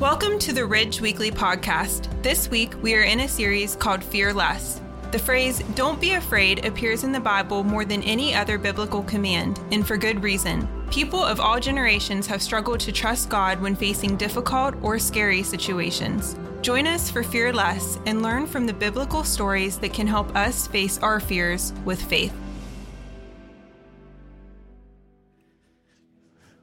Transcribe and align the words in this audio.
Welcome 0.00 0.38
to 0.40 0.52
the 0.52 0.66
Ridge 0.66 1.00
Weekly 1.00 1.30
Podcast. 1.30 2.22
This 2.22 2.50
week, 2.50 2.74
we 2.82 2.94
are 2.94 3.04
in 3.04 3.20
a 3.20 3.28
series 3.28 3.76
called 3.76 4.04
Fear 4.04 4.34
Less. 4.34 4.82
The 5.10 5.18
phrase, 5.18 5.60
don't 5.74 5.98
be 5.98 6.12
afraid, 6.12 6.66
appears 6.66 7.02
in 7.02 7.12
the 7.12 7.18
Bible 7.18 7.64
more 7.64 7.86
than 7.86 8.02
any 8.02 8.34
other 8.34 8.58
biblical 8.58 9.02
command, 9.04 9.58
and 9.72 9.88
for 9.88 9.96
good 9.96 10.22
reason. 10.22 10.68
People 10.90 11.24
of 11.24 11.40
all 11.40 11.58
generations 11.58 12.26
have 12.26 12.42
struggled 12.42 12.78
to 12.80 12.92
trust 12.92 13.30
God 13.30 13.58
when 13.62 13.74
facing 13.74 14.18
difficult 14.18 14.74
or 14.82 14.98
scary 14.98 15.42
situations. 15.42 16.36
Join 16.60 16.86
us 16.86 17.10
for 17.10 17.22
Fear 17.22 17.54
Less 17.54 17.98
and 18.04 18.20
learn 18.20 18.46
from 18.46 18.66
the 18.66 18.74
biblical 18.74 19.24
stories 19.24 19.78
that 19.78 19.94
can 19.94 20.06
help 20.06 20.36
us 20.36 20.66
face 20.66 20.98
our 20.98 21.20
fears 21.20 21.72
with 21.86 22.02
faith. 22.02 22.34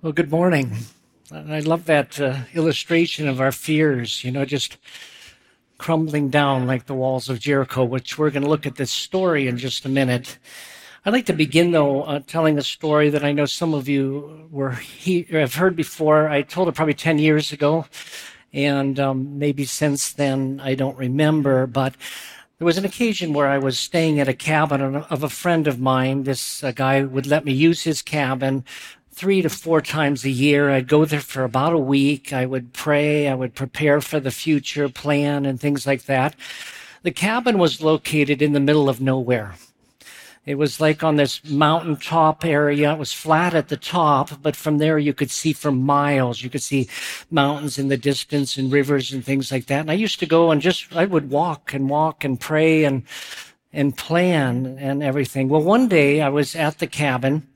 Well, 0.04 0.14
good 0.14 0.30
morning. 0.30 0.78
I 1.32 1.60
love 1.62 1.86
that 1.86 2.20
uh, 2.20 2.40
illustration 2.54 3.30
of 3.30 3.40
our 3.40 3.52
fears, 3.52 4.24
you 4.24 4.32
know, 4.32 4.44
just 4.44 4.78
crumbling 5.78 6.30
down 6.30 6.68
like 6.68 6.86
the 6.86 6.94
walls 6.94 7.30
of 7.30 7.40
Jericho, 7.40 7.84
which 7.86 8.18
we're 8.18 8.30
going 8.30 8.44
to 8.44 8.50
look 8.50 8.66
at 8.66 8.76
this 8.76 8.92
story 8.92 9.48
in 9.48 9.58
just 9.58 9.86
a 9.86 9.90
minute. 9.90 10.38
I'd 11.06 11.14
like 11.14 11.26
to 11.28 11.34
begin, 11.34 11.72
though, 11.72 12.04
uh, 12.04 12.20
telling 12.28 12.58
a 12.58 12.64
story 12.64 13.10
that 13.10 13.24
I 13.24 13.32
know 13.32 13.46
some 13.46 13.74
of 13.74 13.88
you 13.88 14.48
were 14.52 14.72
he- 14.72 15.24
have 15.32 15.56
heard 15.56 15.76
before. 15.76 16.28
I 16.30 16.42
told 16.42 16.68
it 16.68 16.76
probably 16.76 16.94
10 16.94 17.20
years 17.20 17.52
ago, 17.52 17.86
and 18.52 19.00
um, 19.00 19.40
maybe 19.40 19.66
since 19.66 20.12
then 20.12 20.60
I 20.62 20.76
don't 20.76 20.98
remember, 20.98 21.68
but 21.68 21.96
there 22.58 22.66
was 22.66 22.78
an 22.78 22.86
occasion 22.86 23.34
where 23.34 23.48
I 23.48 23.58
was 23.58 23.80
staying 23.80 24.20
at 24.20 24.28
a 24.28 24.34
cabin 24.34 24.96
of 24.96 25.24
a 25.24 25.30
friend 25.30 25.68
of 25.68 25.80
mine. 25.80 26.24
This 26.24 26.64
uh, 26.64 26.72
guy 26.72 27.04
would 27.04 27.28
let 27.28 27.46
me 27.46 27.54
use 27.54 27.84
his 27.84 28.02
cabin 28.02 28.64
three 29.14 29.42
to 29.42 29.50
four 29.50 29.82
times 29.82 30.26
a 30.26 30.30
year. 30.30 30.70
I'd 30.70 30.88
go 30.88 31.06
there 31.06 31.20
for 31.20 31.44
about 31.44 31.74
a 31.74 31.78
week. 31.78 32.34
I 32.34 32.46
would 32.46 32.74
pray. 32.74 33.28
I 33.28 33.36
would 33.36 33.54
prepare 33.54 34.02
for 34.02 34.20
the 34.20 34.32
future, 34.32 34.90
plan, 34.90 35.46
and 35.46 35.60
things 35.60 35.86
like 35.86 36.06
that. 36.06 36.36
The 37.04 37.12
cabin 37.12 37.58
was 37.58 37.82
located 37.82 38.42
in 38.42 38.54
the 38.54 38.60
middle 38.60 38.90
of 38.90 39.02
nowhere. 39.02 39.56
It 40.46 40.56
was 40.56 40.82
like 40.82 41.04
on 41.04 41.16
this 41.16 41.42
mountaintop 41.46 42.44
area. 42.44 42.92
It 42.92 43.00
was 43.00 43.14
flat 43.14 43.54
at 43.54 43.70
the 43.70 43.78
top, 43.78 44.42
but 44.42 44.58
from 44.58 44.78
there 44.78 44.98
you 44.98 45.14
could 45.14 45.32
see 45.32 45.54
for 45.54 45.72
miles. 45.72 46.42
You 46.42 46.50
could 46.50 46.64
see 46.64 46.90
mountains 47.32 47.78
in 47.78 47.88
the 47.88 47.98
distance 47.98 48.58
and 48.58 48.72
rivers 48.72 49.14
and 49.14 49.24
things 49.24 49.52
like 49.52 49.68
that. 49.68 49.82
And 49.82 49.92
I 49.92 49.94
used 49.94 50.20
to 50.20 50.26
go 50.26 50.52
and 50.52 50.62
just, 50.62 50.94
I 50.94 51.06
would 51.06 51.30
walk 51.30 51.74
and 51.74 51.90
walk 51.90 52.26
and 52.26 52.38
pray 52.38 52.84
and, 52.84 53.04
and 53.72 53.96
plan 53.96 54.78
and 54.80 55.02
everything. 55.02 55.48
Well, 55.48 55.62
one 55.62 55.88
day 55.88 56.22
I 56.22 56.28
was 56.28 56.58
at 56.58 56.80
the 56.80 56.88
cabin 56.88 57.48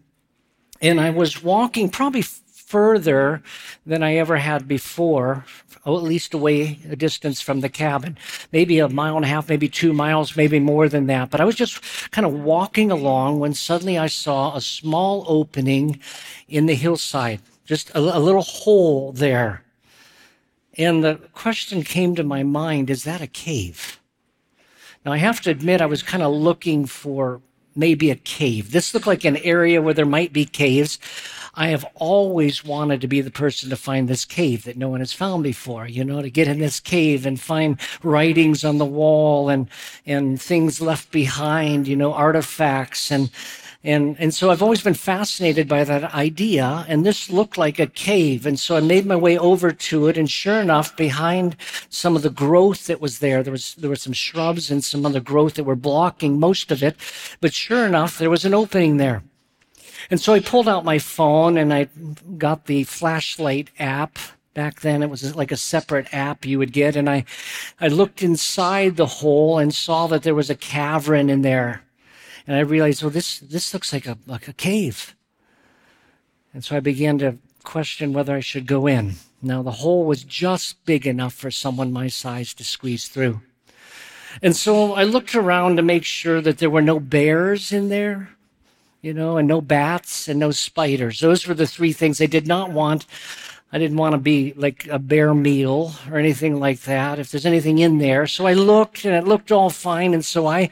and 0.82 1.00
I 1.00 1.10
was 1.10 1.44
walking 1.44 1.90
probably 1.90 2.24
further 2.68 3.42
than 3.86 4.04
I 4.04 4.16
ever 4.16 4.38
had 4.38 4.68
before, 4.68 5.46
oh, 5.86 5.98
at 5.98 6.04
least 6.04 6.34
away 6.34 6.80
a 6.90 6.98
distance 6.98 7.40
from 7.40 7.62
the 7.62 7.70
cabin, 7.70 8.18
maybe 8.52 8.80
a 8.80 8.90
mile 8.90 9.16
and 9.16 9.24
a 9.24 9.30
half, 9.30 9.48
maybe 9.48 9.70
two 9.70 9.94
miles, 9.94 10.36
maybe 10.36 10.60
more 10.60 10.90
than 10.90 11.08
that. 11.08 11.30
But 11.30 11.40
I 11.40 11.46
was 11.46 11.56
just 11.56 11.82
kind 12.12 12.28
of 12.28 12.34
walking 12.34 12.92
along 12.92 13.40
when 13.40 13.54
suddenly 13.54 13.98
I 13.98 14.08
saw 14.08 14.56
a 14.56 14.62
small 14.62 15.24
opening 15.30 16.02
in 16.50 16.66
the 16.66 16.76
hillside, 16.76 17.40
just 17.66 17.90
a, 17.92 18.00
a 18.00 18.20
little 18.20 18.42
hole 18.42 19.14
there. 19.14 19.64
And 20.78 21.04
the 21.04 21.16
question 21.34 21.84
came 21.84 22.16
to 22.16 22.24
my 22.24 22.44
mind, 22.44 22.90
is 22.90 23.06
that 23.06 23.22
a 23.22 23.28
cave? 23.28 24.00
Now 25.06 25.14
I 25.14 25.18
have 25.18 25.40
to 25.42 25.52
admit 25.52 25.80
I 25.80 25.86
was 25.86 26.04
kind 26.04 26.22
of 26.22 26.34
looking 26.34 26.86
for 26.86 27.42
maybe 27.78 28.10
a 28.10 28.16
cave. 28.16 28.72
This 28.72 28.94
looked 28.94 29.08
like 29.08 29.24
an 29.26 29.38
area 29.38 29.82
where 29.82 29.94
there 29.94 30.06
might 30.06 30.34
be 30.34 30.46
caves. 30.46 31.00
I 31.54 31.68
have 31.70 31.86
always 31.96 32.64
wanted 32.64 33.02
to 33.02 33.08
be 33.08 33.22
the 33.22 33.32
person 33.32 33.70
to 33.70 33.76
find 33.76 34.08
this 34.08 34.26
cave 34.26 34.64
that 34.66 34.78
no 34.78 34.90
one 34.90 35.00
has 35.00 35.14
found 35.14 35.44
before, 35.44 35.88
you 35.88 36.04
know, 36.04 36.22
to 36.22 36.30
get 36.30 36.48
in 36.48 36.60
this 36.60 36.80
cave 36.80 37.26
and 37.26 37.40
find 37.40 37.80
writings 38.04 38.64
on 38.64 38.78
the 38.78 38.86
wall 38.86 39.50
and, 39.50 39.68
and 40.06 40.40
things 40.40 40.82
left 40.82 41.12
behind, 41.12 41.88
you 41.88 41.96
know, 41.96 42.14
artifacts 42.14 43.12
and, 43.12 43.32
and, 43.88 44.18
and 44.20 44.34
so 44.34 44.52
I've 44.52 44.62
always 44.62 44.82
been 44.82 44.96
fascinated 44.96 45.66
by 45.66 45.86
that 45.86 46.14
idea. 46.14 46.86
And 46.90 47.06
this 47.06 47.30
looked 47.30 47.58
like 47.58 47.80
a 47.80 47.88
cave. 47.88 48.46
And 48.46 48.60
so 48.60 48.76
I 48.76 48.82
made 48.82 49.06
my 49.06 49.16
way 49.16 49.38
over 49.38 49.72
to 49.72 50.08
it. 50.08 50.18
And 50.18 50.30
sure 50.30 50.60
enough, 50.60 50.94
behind 50.98 51.56
some 51.88 52.18
of 52.18 52.22
the 52.22 52.30
growth 52.30 52.88
that 52.88 53.00
was 53.00 53.20
there, 53.20 53.42
there 53.42 53.54
was, 53.54 53.76
there 53.76 53.90
were 53.90 53.96
some 53.96 54.12
shrubs 54.12 54.70
and 54.70 54.84
some 54.84 55.06
other 55.06 55.22
growth 55.22 55.54
that 55.54 55.64
were 55.64 55.78
blocking 55.78 56.38
most 56.38 56.70
of 56.70 56.84
it. 56.84 56.98
But 57.40 57.54
sure 57.54 57.86
enough, 57.86 58.18
there 58.18 58.30
was 58.30 58.44
an 58.44 58.54
opening 58.54 58.98
there. 58.98 59.24
And 60.12 60.20
so 60.20 60.34
I 60.34 60.42
pulled 60.42 60.68
out 60.68 60.84
my 60.84 61.00
phone 61.00 61.58
and 61.58 61.74
I 61.74 61.88
got 62.38 62.66
the 62.66 62.84
flashlight 62.84 63.70
app 63.80 64.20
back 64.54 64.82
then 64.82 65.04
it 65.04 65.10
was 65.10 65.36
like 65.36 65.52
a 65.52 65.58
separate 65.58 66.12
app 66.12 66.44
you 66.44 66.58
would 66.58 66.74
get 66.74 66.96
and 66.96 67.08
i 67.08 67.24
i 67.80 67.88
looked 67.88 68.24
inside 68.24 68.96
the 68.96 69.06
hole 69.06 69.60
and 69.60 69.72
saw 69.72 70.08
that 70.08 70.24
there 70.24 70.34
was 70.34 70.50
a 70.50 70.56
cavern 70.56 71.30
in 71.30 71.44
there 71.44 71.84
and 72.48 72.56
I 72.56 72.62
realized, 72.62 73.04
well, 73.04 73.10
this, 73.10 73.40
this 73.40 73.74
looks 73.74 73.92
like 73.92 74.08
a, 74.08 74.18
like 74.26 74.48
a 74.48 74.54
cave. 74.54 75.16
And 76.54 76.64
so 76.64 76.78
I 76.78 76.80
began 76.80 77.18
to 77.20 77.38
question 77.64 78.14
whether 78.14 78.34
I 78.34 78.40
should 78.40 78.66
go 78.66 78.88
in. 78.88 79.16
Now, 79.42 79.62
the 79.62 79.72
hole 79.72 80.06
was 80.06 80.24
just 80.24 80.84
big 80.86 81.06
enough 81.06 81.34
for 81.34 81.52
someone 81.52 81.92
my 81.92 82.08
size 82.08 82.54
to 82.56 82.64
squeeze 82.64 83.10
through. 83.10 83.42
And 84.42 84.56
so 84.56 84.94
I 84.94 85.04
looked 85.04 85.36
around 85.36 85.76
to 85.76 85.82
make 85.84 86.06
sure 86.06 86.42
that 86.42 86.60
there 86.60 86.70
were 86.70 86.82
no 86.82 87.00
bears 87.00 87.72
in 87.72 87.90
there, 87.90 88.30
you 89.02 89.14
know, 89.14 89.38
and 89.38 89.48
no 89.48 89.62
bats 89.62 90.28
and 90.28 90.40
no 90.40 90.52
spiders. 90.52 91.20
Those 91.20 91.48
were 91.48 91.54
the 91.54 91.68
three 91.68 91.94
things 91.94 92.22
I 92.22 92.28
did 92.28 92.48
not 92.48 92.72
want 92.72 93.06
I 93.72 93.80
didn't 93.80 93.98
want 93.98 94.14
to 94.14 94.18
be 94.18 94.54
like 94.56 94.88
a 94.88 94.98
bear 94.98 95.34
meal 95.34 95.94
or 96.10 96.18
anything 96.18 96.58
like 96.58 96.82
that. 96.82 97.20
If 97.20 97.32
there's 97.32 97.46
anything 97.46 97.80
in 97.80 97.98
there. 97.98 98.26
So 98.26 98.48
I 98.48 98.54
looked 98.54 99.04
and 99.04 99.14
it 99.14 99.28
looked 99.28 99.52
all 99.52 99.70
fine. 99.70 100.14
And 100.14 100.24
so 100.24 100.48
I, 100.48 100.70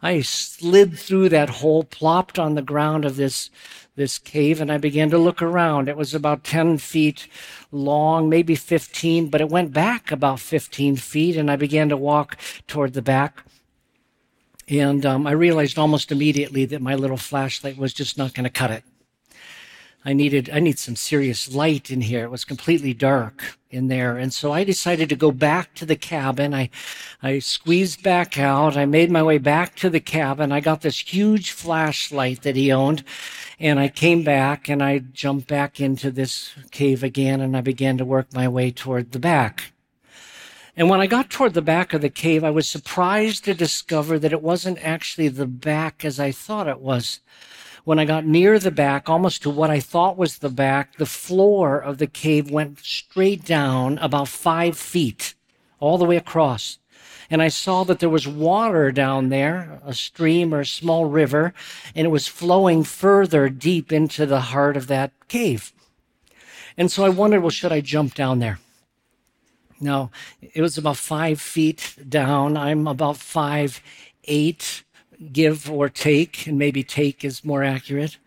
I 0.00 0.22
slid 0.22 0.98
through 0.98 1.28
that 1.28 1.50
hole, 1.50 1.84
plopped 1.84 2.38
on 2.38 2.54
the 2.54 2.62
ground 2.62 3.04
of 3.04 3.16
this, 3.16 3.50
this 3.96 4.16
cave 4.18 4.62
and 4.62 4.72
I 4.72 4.78
began 4.78 5.10
to 5.10 5.18
look 5.18 5.42
around. 5.42 5.90
It 5.90 5.96
was 5.96 6.14
about 6.14 6.42
10 6.42 6.78
feet 6.78 7.28
long, 7.70 8.30
maybe 8.30 8.54
15, 8.54 9.28
but 9.28 9.42
it 9.42 9.50
went 9.50 9.74
back 9.74 10.10
about 10.10 10.40
15 10.40 10.96
feet 10.96 11.36
and 11.36 11.50
I 11.50 11.56
began 11.56 11.90
to 11.90 11.98
walk 11.98 12.38
toward 12.66 12.94
the 12.94 13.02
back. 13.02 13.44
And 14.68 15.04
um, 15.04 15.26
I 15.26 15.32
realized 15.32 15.78
almost 15.78 16.12
immediately 16.12 16.64
that 16.66 16.80
my 16.80 16.94
little 16.94 17.16
flashlight 17.18 17.76
was 17.76 17.92
just 17.92 18.16
not 18.16 18.32
going 18.32 18.44
to 18.44 18.50
cut 18.50 18.70
it. 18.70 18.84
I 20.04 20.12
needed, 20.12 20.48
I 20.52 20.60
need 20.60 20.78
some 20.78 20.96
serious 20.96 21.52
light 21.52 21.90
in 21.90 22.00
here. 22.00 22.24
It 22.24 22.30
was 22.30 22.44
completely 22.44 22.94
dark 22.94 23.58
in 23.70 23.88
there. 23.88 24.16
And 24.16 24.32
so 24.32 24.52
I 24.52 24.64
decided 24.64 25.08
to 25.08 25.16
go 25.16 25.32
back 25.32 25.74
to 25.74 25.84
the 25.84 25.96
cabin. 25.96 26.54
I, 26.54 26.70
I 27.22 27.40
squeezed 27.40 28.02
back 28.02 28.38
out. 28.38 28.76
I 28.76 28.86
made 28.86 29.10
my 29.10 29.22
way 29.22 29.38
back 29.38 29.74
to 29.76 29.90
the 29.90 30.00
cabin. 30.00 30.52
I 30.52 30.60
got 30.60 30.80
this 30.80 31.00
huge 31.00 31.50
flashlight 31.50 32.42
that 32.42 32.56
he 32.56 32.72
owned 32.72 33.02
and 33.60 33.80
I 33.80 33.88
came 33.88 34.22
back 34.22 34.68
and 34.68 34.82
I 34.82 35.00
jumped 35.00 35.48
back 35.48 35.80
into 35.80 36.10
this 36.10 36.54
cave 36.70 37.02
again 37.02 37.40
and 37.40 37.56
I 37.56 37.60
began 37.60 37.98
to 37.98 38.04
work 38.04 38.32
my 38.32 38.48
way 38.48 38.70
toward 38.70 39.12
the 39.12 39.18
back. 39.18 39.72
And 40.76 40.88
when 40.88 41.00
I 41.00 41.08
got 41.08 41.28
toward 41.28 41.54
the 41.54 41.62
back 41.62 41.92
of 41.92 42.02
the 42.02 42.08
cave, 42.08 42.44
I 42.44 42.50
was 42.50 42.68
surprised 42.68 43.44
to 43.44 43.52
discover 43.52 44.16
that 44.20 44.32
it 44.32 44.42
wasn't 44.42 44.78
actually 44.78 45.26
the 45.26 45.46
back 45.46 46.04
as 46.04 46.20
I 46.20 46.30
thought 46.30 46.68
it 46.68 46.80
was. 46.80 47.18
When 47.88 47.98
I 47.98 48.04
got 48.04 48.26
near 48.26 48.58
the 48.58 48.70
back, 48.70 49.08
almost 49.08 49.40
to 49.44 49.48
what 49.48 49.70
I 49.70 49.80
thought 49.80 50.18
was 50.18 50.36
the 50.36 50.50
back, 50.50 50.98
the 50.98 51.06
floor 51.06 51.78
of 51.78 51.96
the 51.96 52.06
cave 52.06 52.50
went 52.50 52.80
straight 52.80 53.46
down 53.46 53.96
about 53.96 54.28
five 54.28 54.76
feet, 54.76 55.34
all 55.80 55.96
the 55.96 56.04
way 56.04 56.18
across. 56.18 56.78
And 57.30 57.40
I 57.40 57.48
saw 57.48 57.84
that 57.84 57.98
there 57.98 58.10
was 58.10 58.28
water 58.28 58.92
down 58.92 59.30
there, 59.30 59.80
a 59.82 59.94
stream 59.94 60.52
or 60.52 60.60
a 60.60 60.66
small 60.66 61.06
river, 61.06 61.54
and 61.94 62.06
it 62.06 62.10
was 62.10 62.28
flowing 62.28 62.84
further 62.84 63.48
deep 63.48 63.90
into 63.90 64.26
the 64.26 64.52
heart 64.52 64.76
of 64.76 64.88
that 64.88 65.12
cave. 65.28 65.72
And 66.76 66.92
so 66.92 67.06
I 67.06 67.08
wondered, 67.08 67.40
well, 67.40 67.48
should 67.48 67.72
I 67.72 67.80
jump 67.80 68.12
down 68.14 68.38
there? 68.38 68.58
Now, 69.80 70.10
it 70.42 70.60
was 70.60 70.76
about 70.76 70.98
five 70.98 71.40
feet 71.40 71.96
down. 72.06 72.54
I'm 72.54 72.86
about 72.86 73.16
five, 73.16 73.80
eight 74.24 74.84
give 75.32 75.70
or 75.70 75.88
take, 75.88 76.46
and 76.46 76.58
maybe 76.58 76.82
take 76.82 77.24
is 77.24 77.44
more 77.44 77.64
accurate. 77.64 78.18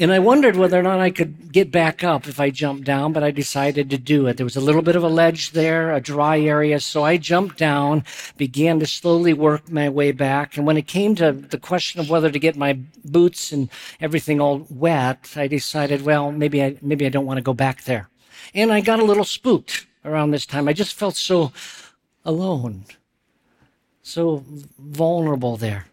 And 0.00 0.12
I 0.12 0.18
wondered 0.18 0.56
whether 0.56 0.76
or 0.78 0.82
not 0.82 0.98
I 0.98 1.10
could 1.10 1.52
get 1.52 1.70
back 1.70 2.02
up 2.02 2.26
if 2.26 2.40
I 2.40 2.50
jumped 2.50 2.82
down, 2.82 3.12
but 3.12 3.22
I 3.22 3.30
decided 3.30 3.90
to 3.90 3.98
do 3.98 4.26
it. 4.26 4.36
There 4.36 4.44
was 4.44 4.56
a 4.56 4.60
little 4.60 4.82
bit 4.82 4.96
of 4.96 5.04
a 5.04 5.08
ledge 5.08 5.52
there, 5.52 5.92
a 5.92 6.00
dry 6.00 6.40
area, 6.40 6.80
so 6.80 7.04
I 7.04 7.16
jumped 7.16 7.58
down, 7.58 8.02
began 8.36 8.80
to 8.80 8.86
slowly 8.86 9.32
work 9.32 9.70
my 9.70 9.88
way 9.88 10.10
back. 10.10 10.56
And 10.56 10.66
when 10.66 10.76
it 10.76 10.88
came 10.88 11.14
to 11.16 11.30
the 11.30 11.58
question 11.58 12.00
of 12.00 12.10
whether 12.10 12.28
to 12.28 12.38
get 12.40 12.56
my 12.56 12.80
boots 13.04 13.52
and 13.52 13.68
everything 14.00 14.40
all 14.40 14.66
wet, 14.68 15.32
I 15.36 15.46
decided, 15.46 16.02
well, 16.02 16.32
maybe 16.32 16.60
I, 16.60 16.76
maybe 16.82 17.06
I 17.06 17.10
don't 17.10 17.26
want 17.26 17.38
to 17.38 17.42
go 17.42 17.54
back 17.54 17.84
there. 17.84 18.08
And 18.52 18.72
I 18.72 18.80
got 18.80 18.98
a 18.98 19.04
little 19.04 19.24
spooked 19.24 19.86
around 20.04 20.32
this 20.32 20.44
time. 20.44 20.66
I 20.66 20.72
just 20.72 20.94
felt 20.94 21.14
so 21.14 21.52
alone 22.24 22.86
so 24.04 24.44
vulnerable 24.78 25.56
there. 25.56 25.86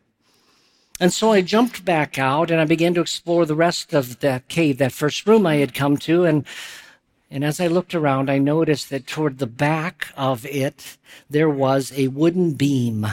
And 0.99 1.11
so 1.11 1.31
I 1.31 1.41
jumped 1.41 1.83
back 1.83 2.19
out 2.19 2.51
and 2.51 2.61
I 2.61 2.65
began 2.65 2.93
to 2.93 3.01
explore 3.01 3.47
the 3.47 3.55
rest 3.55 3.93
of 3.93 4.19
that 4.19 4.47
cave, 4.49 4.77
that 4.77 4.91
first 4.91 5.25
room 5.25 5.47
I 5.47 5.55
had 5.55 5.73
come 5.73 5.97
to. 5.97 6.25
And 6.25 6.45
And 7.33 7.45
as 7.45 7.61
I 7.61 7.67
looked 7.67 7.95
around, 7.95 8.29
I 8.29 8.39
noticed 8.39 8.89
that 8.89 9.07
toward 9.07 9.37
the 9.37 9.47
back 9.47 10.09
of 10.17 10.45
it, 10.45 10.97
there 11.29 11.49
was 11.49 11.93
a 11.95 12.09
wooden 12.09 12.55
beam. 12.55 13.07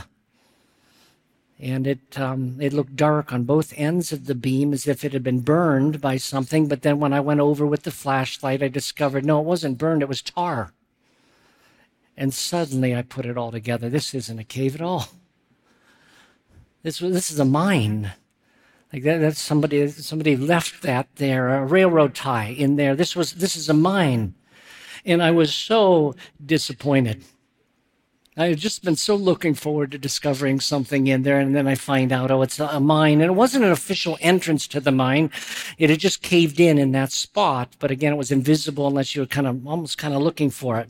And 1.61 1.87
it, 1.87 2.19
um, 2.19 2.57
it 2.61 2.73
looked 2.73 2.97
dark 2.97 3.33
on 3.33 3.45
both 3.45 3.73
ends 3.77 4.13
of 4.13 4.27
the 4.27 4.35
beam 4.35 4.73
as 4.73 4.89
if 4.89 5.05
it 5.05 5.13
had 5.13 5.23
been 5.23 5.41
burned 5.41 6.01
by 6.01 6.17
something. 6.19 6.67
But 6.67 6.83
then 6.83 6.99
when 6.99 7.13
I 7.13 7.21
went 7.21 7.41
over 7.41 7.65
with 7.65 7.85
the 7.85 7.93
flashlight, 7.93 8.63
I 8.63 8.69
discovered 8.69 9.25
no, 9.25 9.39
it 9.39 9.47
wasn't 9.47 9.79
burned, 9.79 10.03
it 10.03 10.09
was 10.09 10.23
tar. 10.23 10.73
And 12.19 12.35
suddenly 12.35 12.97
I 12.97 13.03
put 13.03 13.27
it 13.27 13.39
all 13.39 13.53
together. 13.53 13.89
This 13.89 14.13
isn't 14.13 14.41
a 14.41 14.45
cave 14.45 14.75
at 14.75 14.81
all. 14.81 15.07
This, 16.83 16.99
this 16.99 17.31
is 17.31 17.39
a 17.39 17.45
mine. 17.45 18.11
Like 18.93 19.05
that, 19.05 19.19
that's 19.19 19.41
somebody, 19.41 19.87
somebody 19.87 20.37
left 20.37 20.83
that 20.83 21.07
there, 21.15 21.49
a 21.49 21.65
railroad 21.65 22.17
tie 22.17 22.49
in 22.49 22.75
there. 22.75 22.97
This 22.97 23.15
was, 23.15 23.35
this 23.35 23.55
is 23.55 23.69
a 23.69 23.75
mine. 23.75 24.35
And 25.05 25.23
I 25.23 25.31
was 25.31 25.55
so 25.55 26.17
disappointed. 26.45 27.23
I 28.37 28.47
had 28.47 28.59
just 28.59 28.85
been 28.85 28.97
so 28.97 29.15
looking 29.15 29.55
forward 29.55 29.93
to 29.93 29.99
discovering 29.99 30.59
something 30.59 31.07
in 31.07 31.23
there, 31.23 31.39
and 31.39 31.55
then 31.55 31.69
I 31.69 31.77
find 31.77 32.11
out, 32.11 32.33
oh, 32.33 32.43
it's 32.43 32.59
a 32.59 32.81
mine. 32.81 33.21
And 33.21 33.31
it 33.31 33.35
wasn't 33.35 33.65
an 33.65 33.71
official 33.71 34.19
entrance 34.21 34.67
to 34.69 34.81
the 34.81 34.93
mine. 34.93 35.31
It 35.77 35.89
had 35.89 36.01
just 36.01 36.23
caved 36.23 36.59
in 36.59 36.79
in 36.79 36.91
that 36.93 37.13
spot. 37.13 37.77
But 37.79 37.93
again, 37.93 38.13
it 38.13 38.17
was 38.17 38.33
invisible 38.33 38.89
unless 38.89 39.15
you 39.15 39.23
were 39.23 39.27
kind 39.27 39.47
of 39.47 39.65
almost 39.67 39.99
kind 39.99 40.15
of 40.15 40.23
looking 40.23 40.51
for 40.51 40.81
it. 40.81 40.89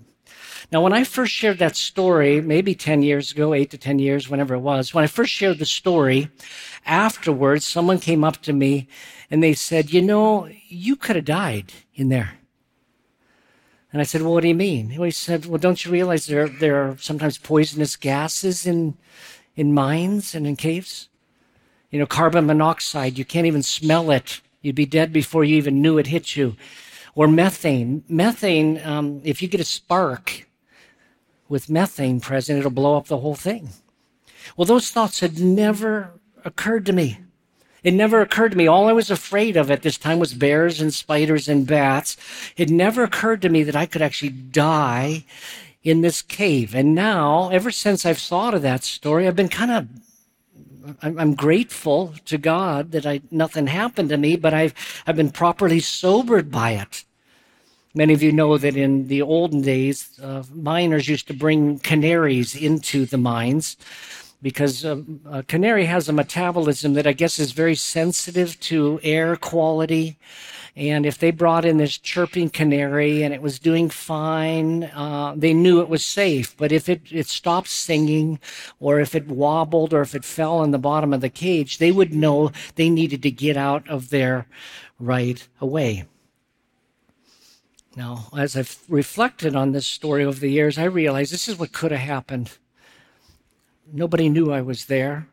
Now, 0.71 0.83
when 0.83 0.93
I 0.93 1.05
first 1.05 1.33
shared 1.33 1.59
that 1.59 1.77
story, 1.77 2.43
maybe 2.43 2.75
10 2.75 3.03
years 3.03 3.33
ago, 3.33 3.55
eight 3.55 3.71
to 3.71 3.79
10 3.79 3.99
years, 3.99 4.29
whenever 4.29 4.55
it 4.55 4.61
was, 4.61 4.93
when 4.93 5.03
I 5.03 5.07
first 5.07 5.33
shared 5.33 5.59
the 5.59 5.65
story, 5.65 6.29
afterwards, 6.85 7.65
someone 7.65 7.99
came 7.99 8.23
up 8.23 8.43
to 8.43 8.53
me 8.53 8.87
and 9.31 9.43
they 9.43 9.55
said, 9.55 9.93
You 9.93 10.03
know, 10.03 10.47
you 10.69 10.95
could 10.95 11.17
have 11.17 11.25
died 11.25 11.73
in 11.95 12.11
there. 12.11 12.35
And 13.91 14.03
I 14.03 14.05
said, 14.05 14.21
Well, 14.21 14.35
what 14.35 14.43
do 14.43 14.49
you 14.49 14.55
mean? 14.55 14.91
He 14.91 15.11
said, 15.11 15.47
Well, 15.47 15.59
don't 15.59 15.83
you 15.83 15.91
realize 15.91 16.27
there, 16.27 16.49
there 16.49 16.77
are 16.77 16.99
sometimes 16.99 17.39
poisonous 17.39 17.97
gases 17.97 18.67
in, 18.67 18.99
in 19.57 19.73
mines 19.73 20.35
and 20.35 20.47
in 20.47 20.57
caves? 20.57 21.09
You 21.91 21.99
know, 21.99 22.07
carbon 22.07 22.45
monoxide, 22.45 23.17
you 23.17 23.25
can't 23.25 23.47
even 23.47 23.63
smell 23.63 24.11
it. 24.11 24.43
You'd 24.61 24.75
be 24.75 24.85
dead 24.85 25.15
before 25.15 25.45
you 25.45 25.57
even 25.57 25.81
knew 25.81 25.97
it 25.97 26.09
hit 26.09 26.37
you. 26.37 26.57
Or 27.15 27.27
methane. 27.27 28.05
Methane, 28.07 28.85
um, 28.85 29.23
if 29.25 29.41
you 29.41 29.49
get 29.49 29.63
a 29.63 29.65
spark, 29.65 30.47
with 31.49 31.71
methane 31.71 32.21
present, 32.21 32.59
it'll 32.59 32.71
blow 32.71 32.97
up 32.97 33.07
the 33.07 33.19
whole 33.19 33.35
thing. 33.35 33.71
Well, 34.57 34.67
those 34.67 34.91
thoughts 34.91 35.21
had 35.21 35.39
never 35.39 36.13
occurred 36.45 36.87
to 36.87 36.93
me. 36.93 37.21
It 37.83 37.95
never 37.95 38.21
occurred 38.21 38.53
to 38.53 38.57
me. 38.57 38.67
All 38.67 38.89
I 38.89 38.93
was 38.93 39.11
afraid 39.11 39.57
of 39.57 39.71
at 39.71 39.83
this 39.83 39.99
time 39.99 40.19
was 40.19 40.35
bears 40.35 40.81
and 40.81 40.93
spiders 40.93 41.49
and 41.49 41.67
bats. 41.67 42.17
It 42.57 42.71
never 42.71 43.05
occurred 43.05 43.41
to 43.43 43.49
me 43.49 43.63
that 43.63 43.77
I 43.77 43.87
could 43.87 44.03
actually 44.03 44.31
die 44.31 45.25
in 45.83 46.01
this 46.01 46.23
cave. 46.23 46.75
And 46.75 46.95
now, 46.95 47.51
ever 47.51 47.71
since 47.71 48.05
I've 48.05 48.19
thought 48.19 48.55
of 48.55 48.63
that 48.63 48.83
story, 48.83 49.27
I've 49.27 49.37
been 49.37 49.49
kind 49.49 49.71
of 49.71 49.89
I'm 51.03 51.35
grateful 51.35 52.15
to 52.25 52.39
God 52.39 52.93
that 52.93 53.05
I, 53.05 53.21
nothing 53.31 53.67
happened 53.67 54.09
to 54.09 54.17
me, 54.17 54.37
but 54.37 54.55
I've, 54.55 54.75
I've 55.07 55.17
been 55.17 55.31
properly 55.31 55.81
sobered 55.81 56.51
by 56.51 56.73
it. 56.73 57.05
Many 57.95 58.13
of 58.13 58.23
you 58.23 58.33
know 58.33 58.59
that 58.59 58.77
in 58.77 59.09
the 59.09 59.23
olden 59.23 59.63
days, 59.63 60.19
uh, 60.23 60.43
miners 60.53 61.09
used 61.09 61.27
to 61.29 61.35
bring 61.35 61.79
canaries 61.79 62.55
into 62.55 63.07
the 63.07 63.17
mines 63.17 63.77
because 64.43 64.85
uh, 64.85 65.01
a 65.31 65.43
canary 65.43 65.87
has 65.87 66.09
a 66.09 66.13
metabolism 66.13 66.93
that 66.95 67.07
I 67.07 67.13
guess 67.13 67.39
is 67.39 67.53
very 67.53 67.75
sensitive 67.75 68.61
to 68.61 69.01
air 69.03 69.37
quality. 69.37 70.19
And 70.77 71.07
if 71.07 71.19
they 71.19 71.33
brought 71.33 71.65
in 71.65 71.79
this 71.79 71.99
chirping 71.99 72.51
canary 72.51 73.25
and 73.25 73.35
it 73.35 73.43
was 73.43 73.59
doing 73.59 73.89
fine, 73.89 74.85
uh, 74.85 75.35
they 75.37 75.53
knew 75.53 75.81
it 75.81 75.89
was 75.89 76.05
safe. 76.05 76.57
But 76.57 76.71
if 76.71 76.89
it, 76.89 77.03
it 77.11 77.27
stopped 77.27 77.69
singing 77.69 78.39
or 78.79 79.01
if 79.01 79.15
it 79.17 79.27
wobbled 79.27 79.93
or 79.93 80.03
if 80.03 80.15
it 80.15 80.25
fell 80.25 80.63
in 80.63 80.71
the 80.71 80.79
bottom 80.79 81.13
of 81.13 81.21
the 81.21 81.31
cage, 81.31 81.79
they 81.79 81.91
would 81.91 82.15
know 82.15 82.53
they 82.77 82.91
needed 82.91 83.23
to 83.23 83.31
get 83.31 83.57
out 83.57 83.89
of 83.89 84.11
there 84.11 84.47
right 85.01 85.49
away. 85.61 86.05
Now, 87.99 88.29
as 88.33 88.55
I've 88.55 88.79
reflected 88.89 89.57
on 89.57 89.73
this 89.73 89.85
story 89.85 90.25
over 90.25 90.39
the 90.39 90.53
years, 90.53 90.79
I 90.79 90.85
realize 90.85 91.33
this 91.33 91.49
is 91.49 91.59
what 91.59 91.73
could 91.73 91.91
have 91.91 91.99
happened. 91.99 92.57
Nobody 93.93 94.29
knew 94.29 94.53
I 94.53 94.61
was 94.61 94.85
there. 94.85 95.27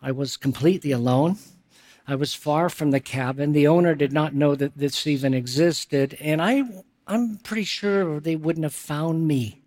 I 0.00 0.12
was 0.12 0.38
completely 0.38 0.92
alone. 0.92 1.36
I 2.08 2.14
was 2.14 2.32
far 2.32 2.70
from 2.70 2.90
the 2.90 3.00
cabin. 3.00 3.52
The 3.52 3.66
owner 3.66 3.94
did 3.94 4.14
not 4.14 4.34
know 4.34 4.54
that 4.54 4.78
this 4.78 5.06
even 5.06 5.34
existed, 5.34 6.16
and 6.18 6.40
I, 6.40 6.62
I'm 7.06 7.36
pretty 7.36 7.64
sure 7.64 8.18
they 8.18 8.34
wouldn't 8.34 8.64
have 8.64 8.72
found 8.72 9.28
me. 9.28 9.60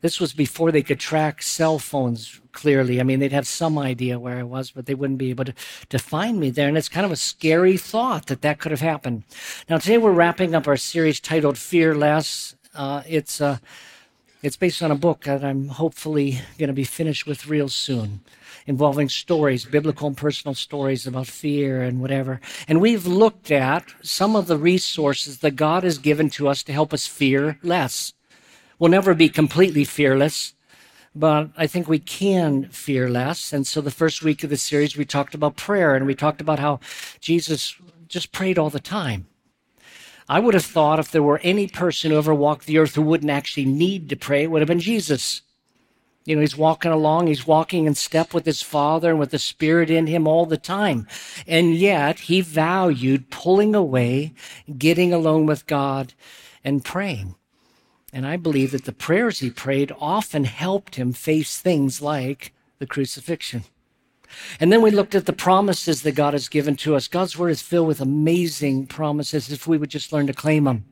This 0.00 0.18
was 0.18 0.32
before 0.32 0.72
they 0.72 0.82
could 0.82 0.98
track 0.98 1.42
cell 1.42 1.78
phones 1.78 2.40
clearly. 2.54 3.00
I 3.00 3.02
mean, 3.02 3.20
they'd 3.20 3.32
have 3.32 3.46
some 3.46 3.78
idea 3.78 4.18
where 4.18 4.38
I 4.38 4.42
was, 4.42 4.70
but 4.70 4.86
they 4.86 4.94
wouldn't 4.94 5.18
be 5.18 5.30
able 5.30 5.44
to, 5.44 5.54
to 5.90 5.98
find 5.98 6.40
me 6.40 6.50
there. 6.50 6.68
And 6.68 6.78
it's 6.78 6.88
kind 6.88 7.04
of 7.04 7.12
a 7.12 7.16
scary 7.16 7.76
thought 7.76 8.26
that 8.26 8.42
that 8.42 8.58
could 8.58 8.70
have 8.70 8.80
happened. 8.80 9.24
Now, 9.68 9.78
today 9.78 9.98
we're 9.98 10.12
wrapping 10.12 10.54
up 10.54 10.66
our 10.66 10.76
series 10.76 11.20
titled 11.20 11.58
Fear 11.58 11.94
Less. 11.94 12.56
Uh, 12.74 13.02
it's, 13.06 13.40
uh, 13.40 13.58
it's 14.42 14.56
based 14.56 14.82
on 14.82 14.90
a 14.90 14.96
book 14.96 15.24
that 15.24 15.44
I'm 15.44 15.68
hopefully 15.68 16.40
going 16.58 16.68
to 16.68 16.74
be 16.74 16.84
finished 16.84 17.26
with 17.26 17.46
real 17.46 17.68
soon 17.68 18.20
involving 18.66 19.08
stories, 19.08 19.64
biblical 19.64 20.08
and 20.08 20.16
personal 20.16 20.54
stories 20.54 21.06
about 21.06 21.26
fear 21.26 21.82
and 21.82 22.00
whatever. 22.00 22.40
And 22.66 22.80
we've 22.80 23.06
looked 23.06 23.50
at 23.50 23.84
some 24.02 24.34
of 24.34 24.46
the 24.46 24.56
resources 24.56 25.38
that 25.38 25.56
God 25.56 25.84
has 25.84 25.98
given 25.98 26.30
to 26.30 26.48
us 26.48 26.62
to 26.64 26.72
help 26.72 26.94
us 26.94 27.06
fear 27.06 27.58
less. 27.62 28.14
We'll 28.78 28.90
never 28.90 29.14
be 29.14 29.28
completely 29.28 29.84
fearless, 29.84 30.54
but 31.14 31.50
I 31.56 31.66
think 31.66 31.88
we 31.88 31.98
can 31.98 32.68
fear 32.68 33.08
less. 33.08 33.52
And 33.52 33.66
so 33.66 33.80
the 33.80 33.90
first 33.90 34.22
week 34.22 34.42
of 34.42 34.50
the 34.50 34.56
series, 34.56 34.96
we 34.96 35.04
talked 35.04 35.34
about 35.34 35.56
prayer 35.56 35.94
and 35.94 36.06
we 36.06 36.14
talked 36.14 36.40
about 36.40 36.58
how 36.58 36.80
Jesus 37.20 37.76
just 38.08 38.32
prayed 38.32 38.58
all 38.58 38.70
the 38.70 38.80
time. 38.80 39.26
I 40.28 40.40
would 40.40 40.54
have 40.54 40.64
thought 40.64 40.98
if 40.98 41.10
there 41.10 41.22
were 41.22 41.40
any 41.42 41.68
person 41.68 42.10
who 42.10 42.18
ever 42.18 42.34
walked 42.34 42.66
the 42.66 42.78
earth 42.78 42.94
who 42.94 43.02
wouldn't 43.02 43.30
actually 43.30 43.66
need 43.66 44.08
to 44.08 44.16
pray, 44.16 44.44
it 44.44 44.50
would 44.50 44.62
have 44.62 44.68
been 44.68 44.80
Jesus. 44.80 45.42
You 46.24 46.34
know, 46.34 46.40
he's 46.40 46.56
walking 46.56 46.90
along, 46.90 47.26
he's 47.26 47.46
walking 47.46 47.84
in 47.84 47.94
step 47.94 48.32
with 48.32 48.46
his 48.46 48.62
Father 48.62 49.10
and 49.10 49.18
with 49.18 49.30
the 49.30 49.38
Spirit 49.38 49.90
in 49.90 50.06
him 50.06 50.26
all 50.26 50.46
the 50.46 50.56
time. 50.56 51.06
And 51.46 51.74
yet, 51.74 52.20
he 52.20 52.40
valued 52.40 53.30
pulling 53.30 53.74
away, 53.74 54.32
getting 54.78 55.12
alone 55.12 55.44
with 55.44 55.66
God, 55.66 56.14
and 56.64 56.82
praying. 56.82 57.34
And 58.14 58.24
I 58.24 58.36
believe 58.36 58.70
that 58.70 58.84
the 58.84 58.92
prayers 58.92 59.40
he 59.40 59.50
prayed 59.50 59.90
often 59.98 60.44
helped 60.44 60.94
him 60.94 61.12
face 61.12 61.58
things 61.58 62.00
like 62.00 62.54
the 62.78 62.86
crucifixion. 62.86 63.64
And 64.60 64.70
then 64.70 64.82
we 64.82 64.92
looked 64.92 65.16
at 65.16 65.26
the 65.26 65.32
promises 65.32 66.02
that 66.02 66.14
God 66.14 66.32
has 66.32 66.48
given 66.48 66.76
to 66.76 66.94
us. 66.94 67.08
God's 67.08 67.36
word 67.36 67.50
is 67.50 67.60
filled 67.60 67.88
with 67.88 68.00
amazing 68.00 68.86
promises 68.86 69.50
if 69.50 69.66
we 69.66 69.76
would 69.76 69.90
just 69.90 70.12
learn 70.12 70.28
to 70.28 70.32
claim 70.32 70.62
them. 70.62 70.84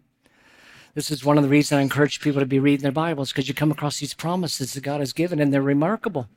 This 0.94 1.12
is 1.12 1.24
one 1.24 1.38
of 1.38 1.44
the 1.44 1.48
reasons 1.48 1.78
I 1.78 1.82
encourage 1.82 2.20
people 2.20 2.40
to 2.40 2.46
be 2.46 2.58
reading 2.58 2.82
their 2.82 2.90
Bibles 2.90 3.30
because 3.30 3.46
you 3.46 3.54
come 3.54 3.70
across 3.70 4.00
these 4.00 4.14
promises 4.14 4.74
that 4.74 4.82
God 4.82 4.98
has 4.98 5.12
given 5.12 5.38
and 5.38 5.52
they're 5.52 5.62
remarkable. 5.62 6.28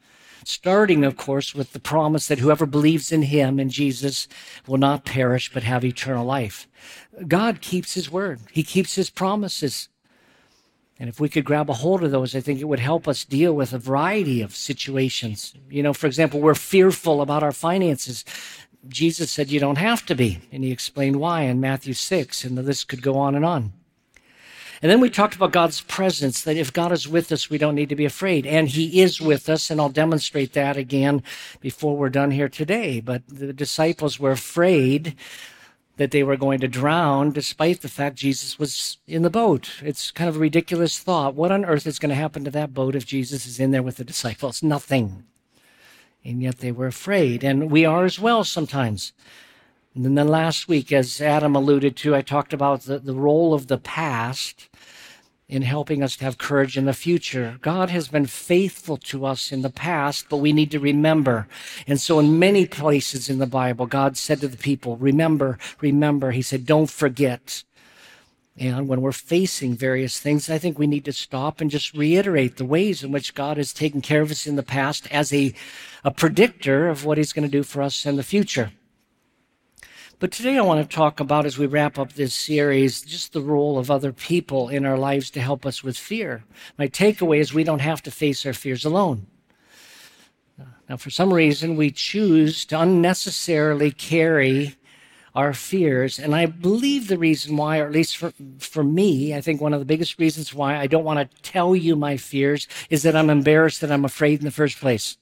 Starting, 0.44 1.04
of 1.04 1.18
course, 1.18 1.56
with 1.56 1.74
the 1.74 1.80
promise 1.80 2.28
that 2.28 2.38
whoever 2.38 2.68
believes 2.68 3.12
in 3.12 3.24
him, 3.24 3.58
and 3.58 3.72
Jesus, 3.72 4.28
will 4.68 4.78
not 4.78 5.04
perish 5.04 5.52
but 5.52 5.64
have 5.64 5.84
eternal 5.84 6.26
life. 6.26 6.68
God 7.28 7.60
keeps 7.62 7.96
his 7.96 8.12
word. 8.12 8.42
He 8.52 8.62
keeps 8.62 8.94
his 8.94 9.10
promises. 9.10 9.90
And 10.98 11.10
if 11.10 11.20
we 11.20 11.28
could 11.28 11.44
grab 11.44 11.70
a 11.70 11.74
hold 11.74 12.04
of 12.04 12.12
those, 12.12 12.36
I 12.36 12.40
think 12.40 12.62
it 12.62 12.70
would 12.70 12.80
help 12.80 13.08
us 13.08 13.26
deal 13.26 13.54
with 13.54 13.74
a 13.74 13.78
variety 13.78 14.42
of 14.42 14.56
situations. 14.56 15.54
You 15.70 15.84
know, 15.84 15.94
for 15.94 16.08
example, 16.08 16.40
we're 16.40 16.56
fearful 16.56 17.22
about 17.22 17.44
our 17.44 17.52
finances. 17.52 18.24
Jesus 18.88 19.32
said 19.32 19.52
you 19.52 19.60
don't 19.60 19.78
have 19.78 20.06
to 20.06 20.16
be, 20.16 20.40
and 20.52 20.64
he 20.64 20.72
explained 20.72 21.18
why 21.18 21.42
in 21.42 21.60
Matthew 21.60 21.94
6, 21.94 22.44
and 22.46 22.58
the 22.58 22.64
list 22.64 22.88
could 22.88 23.02
go 23.02 23.18
on 23.18 23.36
and 23.36 23.44
on. 23.44 23.74
And 24.82 24.92
then 24.92 25.00
we 25.00 25.10
talked 25.10 25.36
about 25.36 25.52
God's 25.52 25.82
presence, 25.82 26.44
that 26.44 26.58
if 26.58 26.72
God 26.72 26.92
is 26.92 27.08
with 27.08 27.32
us, 27.32 27.50
we 27.50 27.58
don't 27.58 27.76
need 27.76 27.90
to 27.90 27.96
be 27.96 28.06
afraid. 28.06 28.46
And 28.46 28.70
He 28.70 29.02
is 29.02 29.20
with 29.20 29.50
us, 29.50 29.70
and 29.70 29.82
I'll 29.82 29.90
demonstrate 29.90 30.54
that 30.54 30.78
again 30.78 31.24
before 31.60 31.98
we're 31.98 32.10
done 32.10 32.32
here 32.32 32.50
today. 32.50 33.02
But 33.02 33.24
the 33.28 33.54
disciples 33.54 34.20
were 34.20 34.32
afraid 34.32 35.16
that 35.98 36.12
they 36.12 36.24
were 36.24 36.38
going 36.38 36.60
to 36.60 36.68
drown 36.68 37.32
despite 37.32 37.82
the 37.82 37.90
fact 37.90 38.18
Jesus 38.18 38.60
was 38.60 38.98
in 39.08 39.22
the 39.22 39.30
boat. 39.30 39.72
It's 39.82 40.12
kind 40.12 40.30
of 40.30 40.36
a 40.36 40.40
ridiculous 40.40 41.00
thought. 41.00 41.36
What 41.36 41.52
on 41.52 41.66
earth 41.66 41.88
is 41.88 42.00
going 42.00 42.10
to 42.10 42.16
happen 42.16 42.44
to 42.44 42.52
that 42.52 42.74
boat 42.74 42.96
if 42.96 43.06
Jesus 43.06 43.46
is 43.46 43.60
in 43.60 43.72
there 43.72 43.84
with 43.84 43.98
the 43.98 44.04
disciples? 44.04 44.62
Nothing. 44.62 45.24
And 46.24 46.42
yet 46.42 46.60
they 46.60 46.72
were 46.72 46.88
afraid. 46.88 47.44
And 47.44 47.72
we 47.72 47.86
are 47.86 48.04
as 48.04 48.20
well 48.20 48.44
sometimes. 48.44 49.14
And 49.94 50.18
then 50.18 50.28
last 50.28 50.68
week, 50.68 50.92
as 50.92 51.22
Adam 51.22 51.56
alluded 51.56 51.96
to, 51.98 52.16
I 52.16 52.22
talked 52.22 52.52
about 52.52 52.82
the, 52.82 53.00
the 53.00 53.14
role 53.14 53.54
of 53.54 53.68
the 53.68 53.78
past 53.78 54.68
in 55.48 55.62
helping 55.62 56.02
us 56.02 56.16
to 56.16 56.26
have 56.26 56.38
courage 56.40 56.76
in 56.76 56.86
the 56.86 56.94
future. 56.94 57.58
God 57.62 57.92
has 57.92 58.08
been 58.08 58.26
faithful 58.26 58.98
to 58.98 59.26
us 59.26 59.52
in 59.52 59.62
the 59.62 59.70
past, 59.70 60.26
but 60.28 60.38
we 60.38 60.54
need 60.54 60.72
to 60.72 60.80
remember. 60.80 61.48
And 61.86 62.02
so 62.02 62.18
in 62.18 62.40
many 62.40 62.66
places 62.66 63.30
in 63.30 63.38
the 63.38 63.46
Bible, 63.46 63.86
God 63.86 64.18
said 64.18 64.42
to 64.42 64.48
the 64.48 64.58
people, 64.58 64.98
remember, 64.98 65.60
remember. 65.82 66.32
He 66.32 66.42
said, 66.42 66.66
don't 66.66 66.90
forget. 66.90 67.64
And 68.58 68.88
when 68.88 69.02
we're 69.02 69.12
facing 69.12 69.76
various 69.76 70.20
things, 70.20 70.50
I 70.50 70.58
think 70.58 70.80
we 70.80 70.88
need 70.88 71.06
to 71.06 71.14
stop 71.14 71.62
and 71.62 71.70
just 71.70 71.94
reiterate 71.94 72.58
the 72.58 72.66
ways 72.66 73.04
in 73.04 73.12
which 73.12 73.36
God 73.36 73.58
has 73.58 73.74
taken 73.74 74.02
care 74.02 74.22
of 74.22 74.32
us 74.32 74.48
in 74.48 74.56
the 74.56 74.64
past 74.64 75.12
as 75.12 75.34
a, 75.34 75.54
a 76.04 76.12
predictor 76.12 76.88
of 76.88 77.06
what 77.06 77.18
He's 77.18 77.34
going 77.34 77.48
to 77.48 77.52
do 77.52 77.64
for 77.64 77.82
us 77.82 78.06
in 78.06 78.16
the 78.16 78.24
future. 78.24 78.72
But 80.18 80.32
today 80.32 80.58
I 80.58 80.62
want 80.62 80.90
to 80.90 80.96
talk 80.96 81.20
about, 81.20 81.46
as 81.46 81.58
we 81.58 81.66
wrap 81.66 82.00
up 82.00 82.14
this 82.14 82.34
series, 82.34 83.02
just 83.02 83.34
the 83.34 83.42
role 83.42 83.78
of 83.78 83.92
other 83.92 84.14
people 84.14 84.70
in 84.70 84.86
our 84.86 84.98
lives 84.98 85.30
to 85.32 85.42
help 85.42 85.66
us 85.66 85.84
with 85.84 85.98
fear. 85.98 86.46
My 86.78 86.88
takeaway 86.88 87.40
is 87.40 87.54
we 87.54 87.66
don't 87.66 87.80
have 87.80 88.02
to 88.04 88.12
face 88.12 88.46
our 88.46 88.54
fears 88.54 88.86
alone. 88.86 89.28
Now, 90.88 90.96
for 90.96 91.10
some 91.10 91.34
reason, 91.34 91.76
we 91.76 91.92
choose 91.92 92.64
to 92.66 92.80
unnecessarily 92.80 93.92
carry 93.92 94.76
our 95.34 95.54
fears. 95.54 96.18
And 96.18 96.34
I 96.34 96.46
believe 96.46 97.08
the 97.08 97.18
reason 97.18 97.58
why, 97.58 97.80
or 97.80 97.88
at 97.88 97.92
least 97.92 98.16
for, 98.16 98.32
for 98.60 98.86
me, 98.86 99.36
I 99.36 99.42
think 99.42 99.60
one 99.60 99.74
of 99.74 99.80
the 99.80 99.86
biggest 99.86 100.18
reasons 100.18 100.54
why 100.54 100.78
I 100.78 100.88
don't 100.88 101.04
want 101.04 101.30
to 101.30 101.42
tell 101.42 101.76
you 101.76 101.98
my 101.98 102.16
fears 102.16 102.70
is 102.90 103.04
that 103.04 103.18
I'm 103.18 103.30
embarrassed 103.30 103.82
that 103.82 103.92
I'm 103.92 104.06
afraid 104.06 104.40
in 104.40 104.46
the 104.46 104.52
first 104.52 104.80
place. 104.80 105.18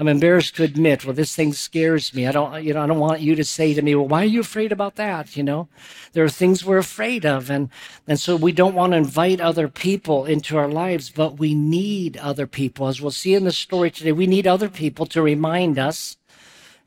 I'm 0.00 0.08
embarrassed 0.08 0.56
to 0.56 0.62
admit, 0.62 1.04
well, 1.04 1.12
this 1.12 1.36
thing 1.36 1.52
scares 1.52 2.14
me. 2.14 2.26
I 2.26 2.32
don't, 2.32 2.64
you 2.64 2.72
know, 2.72 2.80
I 2.80 2.86
don't 2.86 2.98
want 2.98 3.20
you 3.20 3.34
to 3.34 3.44
say 3.44 3.74
to 3.74 3.82
me, 3.82 3.94
well, 3.94 4.08
why 4.08 4.22
are 4.22 4.24
you 4.24 4.40
afraid 4.40 4.72
about 4.72 4.96
that? 4.96 5.36
You 5.36 5.42
know, 5.42 5.68
there 6.14 6.24
are 6.24 6.30
things 6.30 6.64
we're 6.64 6.78
afraid 6.78 7.26
of. 7.26 7.50
And, 7.50 7.68
and 8.08 8.18
so 8.18 8.34
we 8.34 8.50
don't 8.50 8.74
want 8.74 8.94
to 8.94 8.96
invite 8.96 9.42
other 9.42 9.68
people 9.68 10.24
into 10.24 10.56
our 10.56 10.68
lives, 10.68 11.10
but 11.10 11.38
we 11.38 11.54
need 11.54 12.16
other 12.16 12.46
people. 12.46 12.88
As 12.88 13.02
we'll 13.02 13.10
see 13.10 13.34
in 13.34 13.44
the 13.44 13.52
story 13.52 13.90
today, 13.90 14.12
we 14.12 14.26
need 14.26 14.46
other 14.46 14.70
people 14.70 15.04
to 15.04 15.20
remind 15.20 15.78
us 15.78 16.16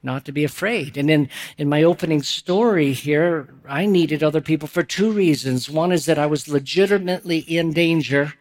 not 0.01 0.25
to 0.25 0.31
be 0.31 0.43
afraid. 0.43 0.97
And 0.97 1.07
in, 1.07 1.29
in 1.59 1.69
my 1.69 1.83
opening 1.83 2.23
story 2.23 2.93
here, 2.93 3.53
I 3.69 3.85
needed 3.85 4.23
other 4.23 4.41
people 4.41 4.67
for 4.67 4.81
two 4.81 5.11
reasons. 5.11 5.69
One 5.69 5.91
is 5.91 6.07
that 6.07 6.17
I 6.17 6.25
was 6.25 6.47
legitimately 6.47 7.37
in 7.37 7.73
danger 7.73 8.33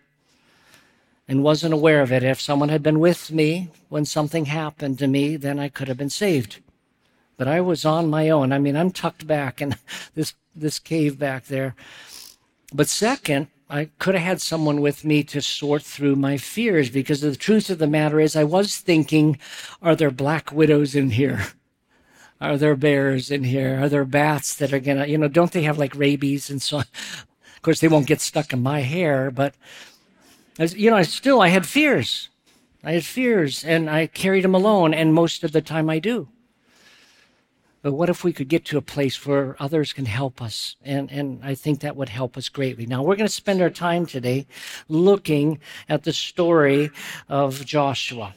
and 1.33 1.43
wasn't 1.43 1.73
aware 1.73 2.03
of 2.03 2.13
it. 2.13 2.23
If 2.23 2.43
someone 2.43 2.69
had 2.69 2.83
been 2.83 3.01
with 3.01 3.33
me 3.33 3.71
when 3.89 4.05
something 4.05 4.45
happened 4.45 4.99
to 4.99 5.09
me, 5.09 5.37
then 5.37 5.59
I 5.59 5.71
could 5.71 5.89
have 5.89 5.97
been 5.97 6.11
saved. 6.11 6.61
But 7.39 7.49
I 7.49 7.61
was 7.63 7.87
on 7.87 8.11
my 8.11 8.29
own. 8.29 8.53
I 8.53 8.59
mean, 8.59 8.77
I'm 8.77 8.91
tucked 8.91 9.27
back 9.27 9.63
in 9.63 9.75
this, 10.15 10.35
this 10.55 10.79
cave 10.79 11.19
back 11.19 11.47
there. 11.47 11.75
But 12.75 12.89
second, 12.89 13.49
I 13.71 13.89
could 13.99 14.15
have 14.15 14.25
had 14.25 14.43
someone 14.43 14.83
with 14.83 15.07
me 15.07 15.23
to 15.25 15.41
sort 15.41 15.83
through 15.83 16.17
my 16.17 16.37
fears 16.37 16.91
because 16.91 17.23
the 17.23 17.35
truth 17.35 17.71
of 17.71 17.79
the 17.79 17.87
matter 17.87 18.21
is, 18.21 18.37
I 18.37 18.45
was 18.45 18.77
thinking, 18.77 19.39
are 19.81 19.97
there 19.97 20.11
black 20.11 20.53
widows 20.53 20.95
in 20.95 21.11
here? 21.11 21.47
Are 22.41 22.59
there 22.59 22.75
bears 22.75 23.31
in 23.31 23.45
here? 23.45 23.81
Are 23.81 23.89
there 23.89 24.05
bats 24.05 24.57
that 24.57 24.73
are 24.73 24.81
gonna, 24.81 25.07
you 25.07 25.17
know, 25.17 25.29
don't 25.29 25.53
they 25.53 25.63
have 25.63 25.79
like 25.79 25.95
rabies 25.95 26.51
and 26.51 26.61
so? 26.61 26.83
Of 27.55 27.65
course, 27.65 27.79
they 27.79 27.87
won't 27.87 28.09
get 28.09 28.21
stuck 28.21 28.53
in 28.53 28.61
my 28.61 28.81
hair, 28.81 29.31
but, 29.31 29.55
you 30.59 30.91
know, 30.91 30.97
I 30.97 31.03
still, 31.03 31.41
I 31.41 31.49
had 31.49 31.67
fears. 31.67 32.29
I 32.85 32.93
had 32.93 33.05
fears 33.05 33.65
and 33.65 33.89
I 33.89 34.07
carried 34.07 34.45
them 34.45 34.55
alone, 34.55 34.93
and 34.93 35.15
most 35.15 35.45
of 35.45 35.53
the 35.53 35.63
time 35.63 35.89
I 35.89 35.99
do. 35.99 36.29
But 37.83 37.95
what 37.95 38.09
if 38.09 38.23
we 38.23 38.33
could 38.33 38.49
get 38.49 38.65
to 38.67 38.79
a 38.79 38.83
place 38.83 39.27
where 39.27 39.57
others 39.59 39.93
can 39.93 40.07
help 40.07 40.41
us? 40.41 40.77
And, 40.85 41.11
and 41.11 41.41
I 41.43 41.57
think 41.57 41.81
that 41.81 41.97
would 41.97 42.09
help 42.09 42.37
us 42.37 42.49
greatly. 42.49 42.87
Now, 42.87 43.03
we're 43.03 43.17
going 43.17 43.27
to 43.27 43.33
spend 43.33 43.61
our 43.61 43.71
time 43.71 44.07
today 44.07 44.47
looking 44.89 45.59
at 45.89 46.05
the 46.05 46.13
story 46.13 46.91
of 47.29 47.65
Joshua. 47.65 48.35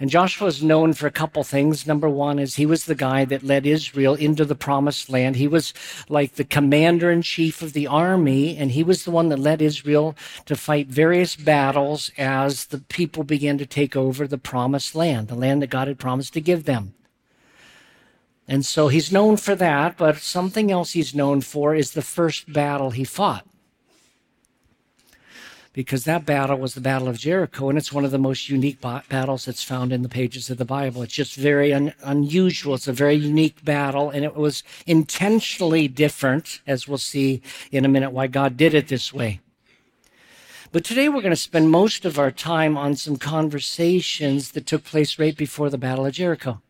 And 0.00 0.10
Joshua 0.10 0.48
is 0.48 0.62
known 0.62 0.92
for 0.92 1.06
a 1.06 1.10
couple 1.10 1.42
things. 1.44 1.86
Number 1.86 2.08
one 2.08 2.38
is 2.38 2.54
he 2.54 2.66
was 2.66 2.84
the 2.84 2.94
guy 2.94 3.24
that 3.26 3.42
led 3.42 3.66
Israel 3.66 4.14
into 4.14 4.44
the 4.44 4.54
promised 4.54 5.10
land. 5.10 5.36
He 5.36 5.48
was 5.48 5.74
like 6.08 6.34
the 6.34 6.44
commander 6.44 7.10
in 7.10 7.22
chief 7.22 7.62
of 7.62 7.72
the 7.72 7.86
army, 7.86 8.56
and 8.56 8.72
he 8.72 8.82
was 8.82 9.04
the 9.04 9.10
one 9.10 9.28
that 9.28 9.38
led 9.38 9.60
Israel 9.60 10.16
to 10.46 10.56
fight 10.56 10.88
various 10.88 11.36
battles 11.36 12.10
as 12.16 12.66
the 12.66 12.78
people 12.78 13.24
began 13.24 13.58
to 13.58 13.66
take 13.66 13.96
over 13.96 14.26
the 14.26 14.38
promised 14.38 14.94
land, 14.94 15.28
the 15.28 15.34
land 15.34 15.62
that 15.62 15.70
God 15.70 15.88
had 15.88 15.98
promised 15.98 16.32
to 16.34 16.40
give 16.40 16.64
them. 16.64 16.94
And 18.48 18.64
so 18.64 18.88
he's 18.88 19.12
known 19.12 19.36
for 19.36 19.54
that, 19.56 19.98
but 19.98 20.18
something 20.18 20.70
else 20.72 20.92
he's 20.92 21.14
known 21.14 21.42
for 21.42 21.74
is 21.74 21.92
the 21.92 22.02
first 22.02 22.50
battle 22.50 22.90
he 22.90 23.04
fought. 23.04 23.46
Because 25.78 26.02
that 26.06 26.26
battle 26.26 26.58
was 26.58 26.74
the 26.74 26.80
Battle 26.80 27.06
of 27.06 27.18
Jericho, 27.18 27.68
and 27.68 27.78
it's 27.78 27.92
one 27.92 28.04
of 28.04 28.10
the 28.10 28.18
most 28.18 28.48
unique 28.48 28.80
battles 28.80 29.44
that's 29.44 29.62
found 29.62 29.92
in 29.92 30.02
the 30.02 30.08
pages 30.08 30.50
of 30.50 30.58
the 30.58 30.64
Bible. 30.64 31.02
It's 31.02 31.14
just 31.14 31.36
very 31.36 31.72
un- 31.72 31.94
unusual. 32.02 32.74
It's 32.74 32.88
a 32.88 32.92
very 32.92 33.14
unique 33.14 33.64
battle, 33.64 34.10
and 34.10 34.24
it 34.24 34.34
was 34.34 34.64
intentionally 34.88 35.86
different, 35.86 36.62
as 36.66 36.88
we'll 36.88 36.98
see 36.98 37.42
in 37.70 37.84
a 37.84 37.88
minute 37.88 38.10
why 38.10 38.26
God 38.26 38.56
did 38.56 38.74
it 38.74 38.88
this 38.88 39.12
way. 39.12 39.38
But 40.72 40.82
today 40.82 41.08
we're 41.08 41.22
going 41.22 41.30
to 41.30 41.36
spend 41.36 41.70
most 41.70 42.04
of 42.04 42.18
our 42.18 42.32
time 42.32 42.76
on 42.76 42.96
some 42.96 43.16
conversations 43.16 44.50
that 44.50 44.66
took 44.66 44.82
place 44.82 45.16
right 45.16 45.36
before 45.36 45.70
the 45.70 45.78
Battle 45.78 46.06
of 46.06 46.12
Jericho. 46.12 46.60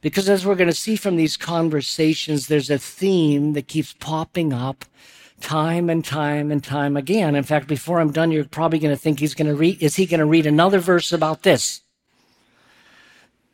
Because 0.00 0.28
as 0.28 0.46
we're 0.46 0.54
going 0.54 0.70
to 0.70 0.72
see 0.72 0.94
from 0.94 1.16
these 1.16 1.36
conversations, 1.36 2.46
there's 2.46 2.70
a 2.70 2.78
theme 2.78 3.54
that 3.54 3.66
keeps 3.66 3.92
popping 3.92 4.52
up 4.52 4.84
time 5.42 5.90
and 5.90 6.04
time 6.04 6.50
and 6.50 6.62
time 6.62 6.96
again. 6.96 7.34
In 7.34 7.42
fact, 7.42 7.66
before 7.66 8.00
I'm 8.00 8.12
done, 8.12 8.30
you're 8.30 8.44
probably 8.44 8.78
going 8.78 8.94
to 8.94 9.00
think 9.00 9.18
he's 9.18 9.34
going 9.34 9.48
to 9.48 9.54
read, 9.54 9.82
is 9.82 9.96
he 9.96 10.06
going 10.06 10.20
to 10.20 10.26
read 10.26 10.46
another 10.46 10.78
verse 10.78 11.12
about 11.12 11.42
this? 11.42 11.82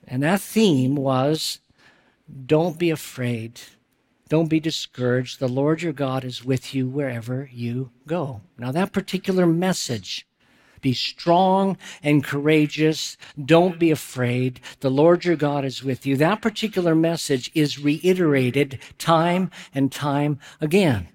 And 0.07 0.23
that 0.23 0.41
theme 0.41 0.95
was 0.95 1.61
don't 2.47 2.79
be 2.79 2.91
afraid. 2.91 3.61
Don't 4.29 4.49
be 4.49 4.61
discouraged. 4.61 5.41
The 5.41 5.49
Lord 5.49 5.81
your 5.81 5.95
God 5.95 6.25
is 6.25 6.45
with 6.45 6.75
you 6.75 6.87
wherever 6.87 7.49
you 7.51 7.91
go. 8.07 8.43
Now, 8.59 8.71
that 8.73 8.93
particular 8.93 9.47
message 9.47 10.27
be 10.83 10.93
strong 10.93 11.77
and 12.03 12.23
courageous. 12.23 13.17
Don't 13.43 13.79
be 13.79 13.91
afraid. 13.91 14.61
The 14.81 14.91
Lord 14.91 15.25
your 15.25 15.37
God 15.37 15.65
is 15.65 15.83
with 15.83 16.07
you. 16.07 16.17
That 16.17 16.43
particular 16.43 16.95
message 16.95 17.51
is 17.55 17.79
reiterated 17.79 18.79
time 18.99 19.51
and 19.75 19.91
time 19.91 20.39
again. 20.61 21.09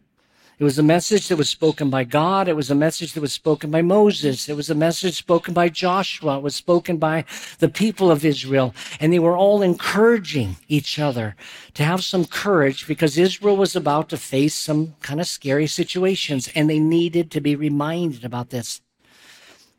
It 0.60 0.63
was 0.63 0.77
a 0.77 0.83
message 0.83 1.27
that 1.27 1.38
was 1.38 1.50
spoken 1.50 1.89
by 1.89 2.03
God. 2.03 2.48
It 2.48 2.55
was 2.55 2.69
a 2.69 2.75
message 2.75 3.13
that 3.13 3.22
was 3.22 3.33
spoken 3.33 3.72
by 3.72 3.81
Moses. 3.81 4.48
It 4.48 4.55
was 4.55 4.69
a 4.69 4.75
message 4.75 5.15
spoken 5.15 5.53
by 5.53 5.69
Joshua. 5.69 6.38
It 6.38 6.43
was 6.43 6.55
spoken 6.55 6.98
by 6.98 7.25
the 7.57 7.69
people 7.69 8.12
of 8.12 8.24
Israel. 8.24 8.75
And 9.00 9.12
they 9.12 9.17
were 9.17 9.36
all 9.36 9.63
encouraging 9.63 10.57
each 10.67 11.00
other 11.00 11.36
to 11.74 11.83
have 11.83 12.03
some 12.03 12.25
courage 12.25 12.88
because 12.88 13.17
Israel 13.17 13.57
was 13.57 13.75
about 13.75 14.10
to 14.10 14.17
face 14.17 14.53
some 14.53 14.93
kind 15.01 15.19
of 15.19 15.27
scary 15.27 15.65
situations 15.65 16.50
and 16.53 16.69
they 16.69 16.79
needed 16.79 17.31
to 17.31 17.41
be 17.41 17.55
reminded 17.55 18.24
about 18.24 18.51
this. 18.51 18.81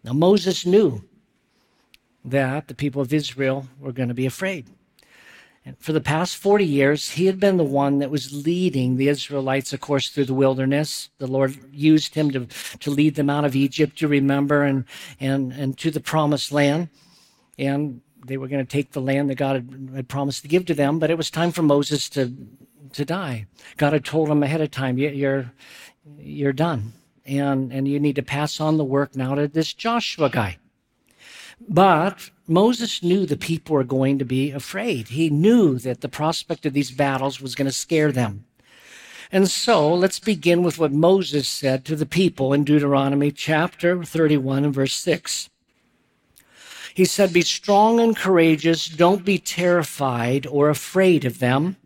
Now, 0.02 0.12
Moses 0.12 0.66
knew 0.66 1.04
that 2.24 2.66
the 2.66 2.74
people 2.74 3.00
of 3.00 3.14
Israel 3.14 3.68
were 3.78 3.92
going 3.92 4.08
to 4.08 4.14
be 4.14 4.26
afraid. 4.26 4.66
And 5.66 5.78
for 5.78 5.92
the 5.92 6.00
past 6.00 6.36
40 6.36 6.64
years, 6.64 7.10
he 7.10 7.26
had 7.26 7.40
been 7.40 7.56
the 7.56 7.64
one 7.64 7.98
that 8.00 8.10
was 8.10 8.32
leading 8.46 8.96
the 8.96 9.08
Israelites, 9.08 9.72
of 9.72 9.80
course, 9.80 10.08
through 10.08 10.26
the 10.26 10.34
wilderness. 10.34 11.08
The 11.18 11.26
Lord 11.26 11.56
used 11.72 12.14
him 12.14 12.30
to, 12.32 12.46
to 12.80 12.90
lead 12.90 13.14
them 13.14 13.30
out 13.30 13.46
of 13.46 13.56
Egypt, 13.56 13.98
to 13.98 14.08
remember, 14.08 14.62
and, 14.62 14.84
and, 15.18 15.52
and 15.52 15.78
to 15.78 15.90
the 15.90 16.00
promised 16.00 16.52
land. 16.52 16.90
And 17.58 18.02
they 18.26 18.36
were 18.36 18.48
going 18.48 18.64
to 18.64 18.70
take 18.70 18.92
the 18.92 19.00
land 19.00 19.30
that 19.30 19.36
God 19.36 19.56
had, 19.56 19.90
had 19.94 20.08
promised 20.08 20.42
to 20.42 20.48
give 20.48 20.66
to 20.66 20.74
them, 20.74 20.98
but 20.98 21.10
it 21.10 21.16
was 21.16 21.30
time 21.30 21.50
for 21.50 21.62
Moses 21.62 22.10
to, 22.10 22.34
to 22.92 23.04
die. 23.04 23.46
God 23.78 23.94
had 23.94 24.04
told 24.04 24.28
him 24.28 24.42
ahead 24.42 24.60
of 24.60 24.70
time, 24.70 24.98
you're, 24.98 25.50
you're 26.18 26.52
done 26.52 26.92
and, 27.24 27.72
and 27.72 27.88
you 27.88 27.98
need 27.98 28.16
to 28.16 28.22
pass 28.22 28.60
on 28.60 28.76
the 28.76 28.84
work 28.84 29.16
now 29.16 29.34
to 29.34 29.48
this 29.48 29.72
Joshua 29.72 30.28
guy. 30.28 30.58
But 31.60 32.30
Moses 32.46 33.02
knew 33.02 33.26
the 33.26 33.36
people 33.36 33.74
were 33.74 33.84
going 33.84 34.18
to 34.18 34.24
be 34.24 34.50
afraid. 34.50 35.08
He 35.08 35.30
knew 35.30 35.78
that 35.78 36.00
the 36.00 36.08
prospect 36.08 36.66
of 36.66 36.72
these 36.72 36.90
battles 36.90 37.40
was 37.40 37.54
going 37.54 37.66
to 37.66 37.72
scare 37.72 38.12
them. 38.12 38.44
And 39.32 39.48
so 39.48 39.92
let's 39.92 40.18
begin 40.18 40.62
with 40.62 40.78
what 40.78 40.92
Moses 40.92 41.48
said 41.48 41.84
to 41.86 41.96
the 41.96 42.06
people 42.06 42.52
in 42.52 42.64
Deuteronomy 42.64 43.32
chapter 43.32 44.04
31 44.04 44.64
and 44.64 44.74
verse 44.74 44.94
6. 44.94 45.50
He 46.94 47.04
said, 47.04 47.32
Be 47.32 47.42
strong 47.42 47.98
and 47.98 48.16
courageous. 48.16 48.86
Don't 48.86 49.24
be 49.24 49.38
terrified 49.38 50.46
or 50.46 50.68
afraid 50.68 51.24
of 51.24 51.40
them. 51.40 51.76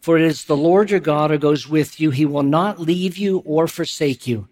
For 0.00 0.16
it 0.16 0.22
is 0.22 0.46
the 0.46 0.56
Lord 0.56 0.90
your 0.90 1.00
God 1.00 1.30
who 1.30 1.36
goes 1.36 1.68
with 1.68 2.00
you. 2.00 2.10
He 2.10 2.24
will 2.24 2.42
not 2.42 2.80
leave 2.80 3.18
you 3.18 3.42
or 3.44 3.68
forsake 3.68 4.26
you. 4.26 4.48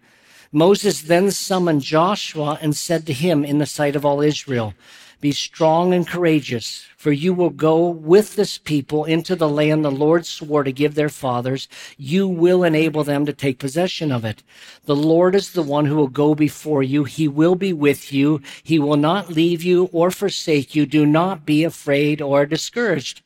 Moses 0.51 1.03
then 1.03 1.29
summoned 1.29 1.83
Joshua 1.83 2.57
and 2.59 2.75
said 2.75 3.05
to 3.05 3.13
him 3.13 3.45
in 3.45 3.59
the 3.59 3.67
sight 3.67 3.95
of 3.95 4.03
all 4.03 4.19
Israel, 4.19 4.73
Be 5.21 5.31
strong 5.31 5.93
and 5.93 6.07
courageous, 6.07 6.87
for 6.97 7.11
you 7.11 7.35
will 7.35 7.51
go 7.51 7.87
with 7.87 8.35
this 8.35 8.57
people 8.57 9.05
into 9.05 9.35
the 9.35 9.47
land 9.47 9.85
the 9.85 9.91
Lord 9.91 10.25
swore 10.25 10.63
to 10.63 10.71
give 10.71 10.95
their 10.95 11.09
fathers. 11.09 11.67
You 11.97 12.27
will 12.27 12.63
enable 12.63 13.03
them 13.03 13.27
to 13.27 13.33
take 13.33 13.59
possession 13.59 14.11
of 14.11 14.25
it. 14.25 14.41
The 14.85 14.95
Lord 14.95 15.35
is 15.35 15.51
the 15.51 15.61
one 15.61 15.85
who 15.85 15.95
will 15.95 16.07
go 16.07 16.33
before 16.33 16.81
you. 16.81 17.03
He 17.03 17.27
will 17.27 17.53
be 17.53 17.71
with 17.71 18.11
you. 18.11 18.41
He 18.63 18.79
will 18.79 18.97
not 18.97 19.29
leave 19.29 19.61
you 19.61 19.87
or 19.91 20.09
forsake 20.09 20.73
you. 20.73 20.87
Do 20.87 21.05
not 21.05 21.45
be 21.45 21.63
afraid 21.63 22.23
or 22.23 22.47
discouraged. 22.47 23.21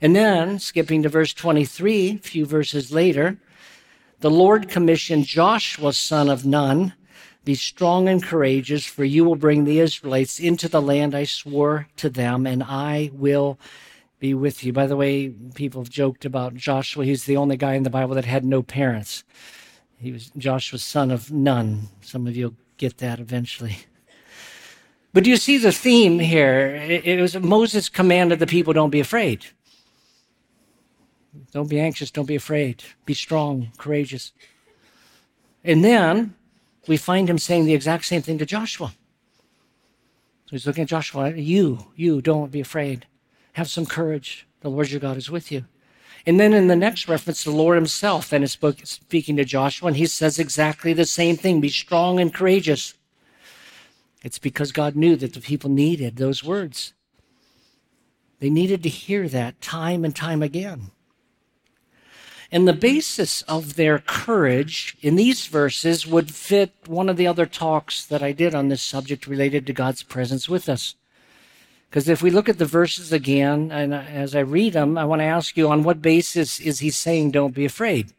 And 0.00 0.16
then, 0.16 0.58
skipping 0.58 1.02
to 1.02 1.10
verse 1.10 1.34
23, 1.34 2.12
a 2.12 2.18
few 2.18 2.46
verses 2.46 2.92
later, 2.92 3.36
the 4.26 4.30
Lord 4.30 4.68
commissioned 4.68 5.24
Joshua, 5.24 5.92
son 5.92 6.28
of 6.28 6.44
Nun, 6.44 6.94
be 7.44 7.54
strong 7.54 8.08
and 8.08 8.20
courageous, 8.20 8.84
for 8.84 9.04
you 9.04 9.24
will 9.24 9.36
bring 9.36 9.62
the 9.62 9.78
Israelites 9.78 10.40
into 10.40 10.68
the 10.68 10.82
land 10.82 11.14
I 11.14 11.22
swore 11.22 11.86
to 11.98 12.10
them, 12.10 12.44
and 12.44 12.64
I 12.64 13.12
will 13.12 13.56
be 14.18 14.34
with 14.34 14.64
you. 14.64 14.72
By 14.72 14.88
the 14.88 14.96
way, 14.96 15.28
people 15.54 15.80
have 15.80 15.90
joked 15.90 16.24
about 16.24 16.56
Joshua. 16.56 17.04
He's 17.04 17.26
the 17.26 17.36
only 17.36 17.56
guy 17.56 17.74
in 17.74 17.84
the 17.84 17.88
Bible 17.88 18.16
that 18.16 18.24
had 18.24 18.44
no 18.44 18.64
parents. 18.64 19.22
He 19.96 20.10
was 20.10 20.32
Joshua's 20.36 20.82
son 20.82 21.12
of 21.12 21.30
Nun. 21.30 21.82
Some 22.00 22.26
of 22.26 22.34
you 22.34 22.46
will 22.46 22.56
get 22.78 22.98
that 22.98 23.20
eventually. 23.20 23.76
But 25.12 25.22
do 25.22 25.30
you 25.30 25.36
see 25.36 25.56
the 25.56 25.70
theme 25.70 26.18
here? 26.18 26.74
It 26.74 27.20
was 27.20 27.38
Moses 27.38 27.88
commanded 27.88 28.40
the 28.40 28.48
people, 28.48 28.72
don't 28.72 28.90
be 28.90 28.98
afraid. 28.98 29.46
Don't 31.52 31.70
be 31.70 31.80
anxious, 31.80 32.10
don't 32.10 32.26
be 32.26 32.36
afraid. 32.36 32.82
Be 33.04 33.14
strong, 33.14 33.70
courageous. 33.78 34.32
And 35.64 35.84
then 35.84 36.34
we 36.86 36.96
find 36.96 37.28
him 37.28 37.38
saying 37.38 37.64
the 37.64 37.74
exact 37.74 38.04
same 38.04 38.22
thing 38.22 38.38
to 38.38 38.46
Joshua. 38.46 38.92
So 40.46 40.50
he's 40.50 40.66
looking 40.66 40.82
at 40.82 40.88
Joshua, 40.88 41.32
you, 41.32 41.86
you, 41.96 42.22
don't 42.22 42.52
be 42.52 42.60
afraid. 42.60 43.06
Have 43.54 43.68
some 43.68 43.86
courage. 43.86 44.46
The 44.60 44.70
Lord 44.70 44.90
your 44.90 45.00
God 45.00 45.16
is 45.16 45.30
with 45.30 45.50
you. 45.50 45.64
And 46.24 46.40
then 46.40 46.52
in 46.52 46.66
the 46.66 46.76
next 46.76 47.08
reference, 47.08 47.44
the 47.44 47.50
Lord 47.52 47.76
himself 47.76 48.30
then 48.30 48.42
is 48.42 48.58
speaking 48.84 49.36
to 49.36 49.44
Joshua, 49.44 49.88
and 49.88 49.96
he 49.96 50.06
says 50.06 50.38
exactly 50.38 50.92
the 50.92 51.04
same 51.04 51.36
thing 51.36 51.60
be 51.60 51.68
strong 51.68 52.18
and 52.20 52.34
courageous. 52.34 52.94
It's 54.22 54.38
because 54.38 54.72
God 54.72 54.96
knew 54.96 55.14
that 55.16 55.34
the 55.34 55.40
people 55.40 55.70
needed 55.70 56.16
those 56.16 56.42
words. 56.42 56.94
They 58.40 58.50
needed 58.50 58.82
to 58.82 58.88
hear 58.88 59.28
that 59.28 59.60
time 59.60 60.04
and 60.04 60.14
time 60.14 60.42
again. 60.42 60.90
And 62.56 62.66
the 62.66 62.72
basis 62.72 63.42
of 63.42 63.76
their 63.76 63.98
courage 63.98 64.96
in 65.02 65.16
these 65.16 65.46
verses 65.46 66.06
would 66.06 66.30
fit 66.30 66.72
one 66.86 67.10
of 67.10 67.18
the 67.18 67.26
other 67.26 67.44
talks 67.44 68.06
that 68.06 68.22
I 68.22 68.32
did 68.32 68.54
on 68.54 68.68
this 68.68 68.80
subject 68.80 69.26
related 69.26 69.66
to 69.66 69.74
God's 69.74 70.02
presence 70.02 70.48
with 70.48 70.66
us. 70.66 70.94
Because 71.90 72.08
if 72.08 72.22
we 72.22 72.30
look 72.30 72.48
at 72.48 72.56
the 72.56 72.64
verses 72.64 73.12
again, 73.12 73.70
and 73.70 73.92
as 73.92 74.34
I 74.34 74.40
read 74.40 74.72
them, 74.72 74.96
I 74.96 75.04
want 75.04 75.20
to 75.20 75.26
ask 75.26 75.54
you 75.58 75.68
on 75.68 75.82
what 75.82 76.00
basis 76.00 76.58
is 76.58 76.78
he 76.78 76.88
saying, 76.88 77.32
don't 77.32 77.54
be 77.54 77.66
afraid? 77.66 78.14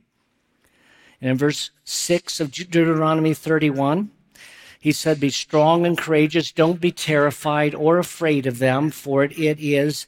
And 1.20 1.32
in 1.32 1.38
verse 1.40 1.72
6 1.86 2.40
of 2.40 2.52
Deuteronomy 2.52 3.34
31, 3.34 4.12
he 4.80 4.92
said, 4.92 5.20
Be 5.20 5.32
strong 5.32 5.84
and 5.84 5.98
courageous. 5.98 6.52
Don't 6.52 6.80
be 6.80 6.92
terrified 6.92 7.74
or 7.74 7.98
afraid 7.98 8.46
of 8.46 8.60
them, 8.60 8.92
for 8.92 9.24
it 9.24 9.34
is, 9.36 10.06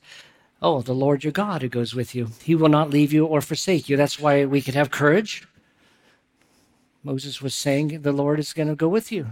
oh, 0.61 0.81
the 0.81 0.93
Lord 0.93 1.23
your 1.23 1.33
God 1.33 1.61
who 1.61 1.69
goes 1.69 1.95
with 1.95 2.13
you. 2.13 2.29
He 2.43 2.55
will 2.55 2.69
not 2.69 2.89
leave 2.89 3.13
you 3.13 3.25
or 3.25 3.41
forsake 3.41 3.89
you. 3.89 3.97
That's 3.97 4.19
why 4.19 4.45
we 4.45 4.61
could 4.61 4.75
have 4.75 4.91
courage. 4.91 5.47
Moses 7.03 7.41
was 7.41 7.55
saying, 7.55 8.01
The 8.01 8.11
Lord 8.11 8.39
is 8.39 8.53
going 8.53 8.67
to 8.67 8.75
go 8.75 8.87
with 8.87 9.11
you. 9.11 9.27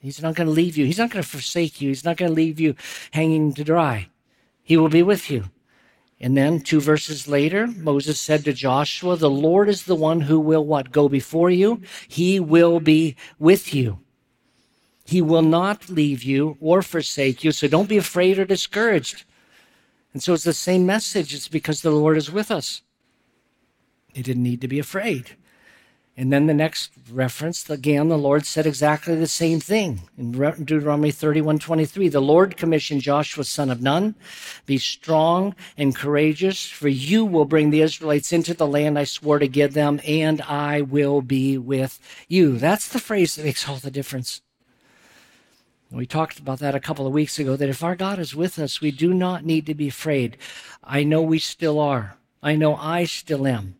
He's 0.00 0.22
not 0.22 0.34
going 0.34 0.46
to 0.46 0.52
leave 0.52 0.76
you. 0.76 0.86
He's 0.86 0.98
not 0.98 1.10
going 1.10 1.22
to 1.22 1.28
forsake 1.28 1.80
you. 1.80 1.88
He's 1.88 2.04
not 2.04 2.16
going 2.16 2.30
to 2.30 2.34
leave 2.34 2.60
you 2.60 2.74
hanging 3.12 3.52
to 3.54 3.64
dry. 3.64 4.08
He 4.62 4.76
will 4.76 4.88
be 4.88 5.02
with 5.02 5.30
you. 5.30 5.44
And 6.20 6.36
then 6.36 6.60
two 6.60 6.80
verses 6.80 7.28
later, 7.28 7.66
Moses 7.66 8.18
said 8.18 8.44
to 8.44 8.52
Joshua, 8.52 9.16
the 9.16 9.30
Lord 9.30 9.68
is 9.68 9.84
the 9.84 9.94
one 9.94 10.22
who 10.22 10.38
will 10.40 10.64
what? 10.64 10.90
Go 10.90 11.08
before 11.08 11.50
you. 11.50 11.80
He 12.08 12.40
will 12.40 12.80
be 12.80 13.16
with 13.38 13.72
you. 13.72 14.00
He 15.04 15.22
will 15.22 15.42
not 15.42 15.88
leave 15.88 16.22
you 16.22 16.58
or 16.60 16.82
forsake 16.82 17.42
you. 17.42 17.52
So 17.52 17.66
don't 17.66 17.88
be 17.88 17.96
afraid 17.96 18.38
or 18.38 18.44
discouraged. 18.44 19.24
And 20.12 20.22
so 20.22 20.34
it's 20.34 20.44
the 20.44 20.52
same 20.52 20.86
message. 20.86 21.34
It's 21.34 21.48
because 21.48 21.82
the 21.82 21.90
Lord 21.90 22.16
is 22.16 22.30
with 22.30 22.50
us. 22.50 22.82
They 24.14 24.22
didn't 24.22 24.42
need 24.42 24.60
to 24.62 24.68
be 24.68 24.78
afraid. 24.78 25.36
And 26.18 26.32
then 26.32 26.46
the 26.46 26.54
next 26.54 26.90
reference, 27.12 27.70
again, 27.70 28.08
the 28.08 28.18
Lord 28.18 28.44
said 28.44 28.66
exactly 28.66 29.14
the 29.14 29.28
same 29.28 29.60
thing 29.60 30.00
in 30.18 30.32
Deuteronomy 30.32 31.12
31 31.12 31.60
23. 31.60 32.08
The 32.08 32.20
Lord 32.20 32.56
commissioned 32.56 33.02
Joshua, 33.02 33.44
son 33.44 33.70
of 33.70 33.80
Nun, 33.80 34.16
be 34.66 34.78
strong 34.78 35.54
and 35.76 35.94
courageous, 35.94 36.68
for 36.68 36.88
you 36.88 37.24
will 37.24 37.44
bring 37.44 37.70
the 37.70 37.82
Israelites 37.82 38.32
into 38.32 38.52
the 38.52 38.66
land 38.66 38.98
I 38.98 39.04
swore 39.04 39.38
to 39.38 39.46
give 39.46 39.74
them, 39.74 40.00
and 40.04 40.42
I 40.42 40.82
will 40.82 41.22
be 41.22 41.56
with 41.56 42.00
you. 42.26 42.58
That's 42.58 42.88
the 42.88 42.98
phrase 42.98 43.36
that 43.36 43.44
makes 43.44 43.68
all 43.68 43.76
the 43.76 43.88
difference. 43.88 44.42
We 45.90 46.06
talked 46.06 46.38
about 46.38 46.58
that 46.58 46.74
a 46.74 46.80
couple 46.80 47.06
of 47.06 47.14
weeks 47.14 47.38
ago 47.38 47.56
that 47.56 47.68
if 47.68 47.82
our 47.82 47.96
God 47.96 48.18
is 48.18 48.34
with 48.34 48.58
us, 48.58 48.80
we 48.80 48.90
do 48.90 49.14
not 49.14 49.44
need 49.44 49.64
to 49.66 49.74
be 49.74 49.88
afraid. 49.88 50.36
I 50.84 51.02
know 51.02 51.22
we 51.22 51.38
still 51.38 51.80
are. 51.80 52.16
I 52.42 52.56
know 52.56 52.76
I 52.76 53.04
still 53.04 53.46
am. 53.46 53.76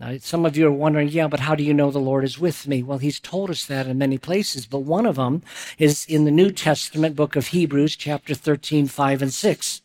Now, 0.00 0.16
some 0.18 0.46
of 0.46 0.56
you 0.56 0.66
are 0.66 0.72
wondering, 0.72 1.08
yeah, 1.08 1.28
but 1.28 1.40
how 1.40 1.54
do 1.54 1.62
you 1.62 1.74
know 1.74 1.90
the 1.90 1.98
Lord 1.98 2.24
is 2.24 2.38
with 2.38 2.66
me? 2.66 2.82
Well, 2.82 2.98
he's 2.98 3.20
told 3.20 3.50
us 3.50 3.66
that 3.66 3.86
in 3.86 3.98
many 3.98 4.18
places, 4.18 4.66
but 4.66 4.80
one 4.80 5.06
of 5.06 5.16
them 5.16 5.42
is 5.78 6.04
in 6.06 6.24
the 6.24 6.30
New 6.30 6.50
Testament 6.50 7.14
book 7.14 7.36
of 7.36 7.48
Hebrews, 7.48 7.94
chapter 7.94 8.34
13, 8.34 8.86
5 8.86 9.22
and 9.22 9.32
6, 9.32 9.82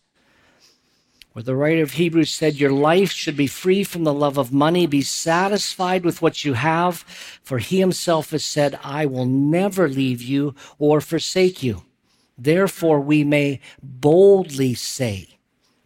where 1.33 1.43
the 1.43 1.55
writer 1.55 1.83
of 1.83 1.93
Hebrews 1.93 2.31
said, 2.31 2.55
Your 2.55 2.71
life 2.71 3.11
should 3.11 3.37
be 3.37 3.47
free 3.47 3.83
from 3.83 4.03
the 4.03 4.13
love 4.13 4.37
of 4.37 4.51
money. 4.51 4.87
Be 4.87 5.01
satisfied 5.01 6.03
with 6.03 6.21
what 6.21 6.43
you 6.43 6.53
have, 6.53 6.97
for 7.43 7.59
he 7.59 7.79
himself 7.79 8.31
has 8.31 8.43
said, 8.43 8.79
I 8.83 9.05
will 9.05 9.25
never 9.25 9.87
leave 9.87 10.21
you 10.21 10.55
or 10.77 11.01
forsake 11.01 11.61
you. 11.61 11.83
Therefore, 12.37 12.99
we 12.99 13.23
may 13.23 13.59
boldly 13.83 14.73
say, 14.73 15.39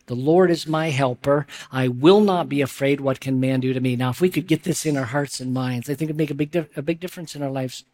the 0.05 0.15
Lord 0.15 0.51
is 0.51 0.67
my 0.67 0.89
helper. 0.89 1.47
I 1.71 1.87
will 1.87 2.21
not 2.21 2.49
be 2.49 2.61
afraid. 2.61 2.99
What 2.99 3.21
can 3.21 3.39
man 3.39 3.61
do 3.61 3.73
to 3.73 3.79
me? 3.79 3.95
Now, 3.95 4.09
if 4.09 4.19
we 4.19 4.29
could 4.29 4.47
get 4.47 4.63
this 4.63 4.85
in 4.85 4.97
our 4.97 5.05
hearts 5.05 5.39
and 5.39 5.53
minds, 5.53 5.89
I 5.89 5.95
think 5.95 6.09
it'd 6.09 6.17
make 6.17 6.31
a 6.31 6.35
big, 6.35 6.67
a 6.75 6.81
big 6.81 6.99
difference 6.99 7.35
in 7.35 7.41
our 7.41 7.49
lives. 7.49 7.85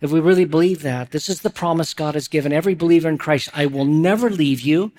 If 0.00 0.12
we 0.12 0.20
really 0.20 0.44
believe 0.44 0.82
that, 0.82 1.10
this 1.10 1.28
is 1.28 1.40
the 1.40 1.50
promise 1.50 1.92
God 1.92 2.14
has 2.14 2.28
given 2.28 2.52
every 2.52 2.74
believer 2.74 3.08
in 3.08 3.18
Christ. 3.18 3.48
I 3.52 3.66
will 3.66 3.84
never 3.84 4.30
leave 4.30 4.60
you. 4.60 4.92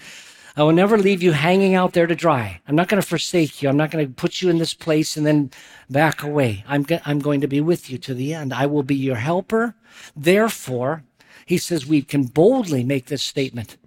I 0.60 0.64
will 0.64 0.74
never 0.74 0.98
leave 0.98 1.24
you 1.24 1.32
hanging 1.32 1.74
out 1.74 1.94
there 1.94 2.06
to 2.06 2.14
dry. 2.14 2.60
I'm 2.68 2.76
not 2.76 2.90
going 2.90 3.02
to 3.02 3.08
forsake 3.08 3.62
you. 3.62 3.70
I'm 3.70 3.78
not 3.78 3.92
going 3.92 4.06
to 4.06 4.14
put 4.14 4.42
you 4.42 4.50
in 4.50 4.58
this 4.58 4.74
place 4.74 5.16
and 5.16 5.26
then 5.26 5.52
back 5.90 6.22
away. 6.22 6.66
I'm, 6.68 6.84
go- 6.84 7.00
I'm 7.06 7.20
going 7.20 7.40
to 7.40 7.48
be 7.48 7.62
with 7.62 7.90
you 7.90 7.98
to 8.00 8.14
the 8.14 8.34
end. 8.34 8.54
I 8.54 8.66
will 8.66 8.84
be 8.84 8.96
your 8.96 9.16
helper. 9.16 9.76
Therefore, 10.18 11.04
he 11.46 11.58
says 11.58 11.86
we 11.86 12.02
can 12.02 12.24
boldly 12.24 12.84
make 12.84 13.06
this 13.06 13.24
statement. 13.24 13.78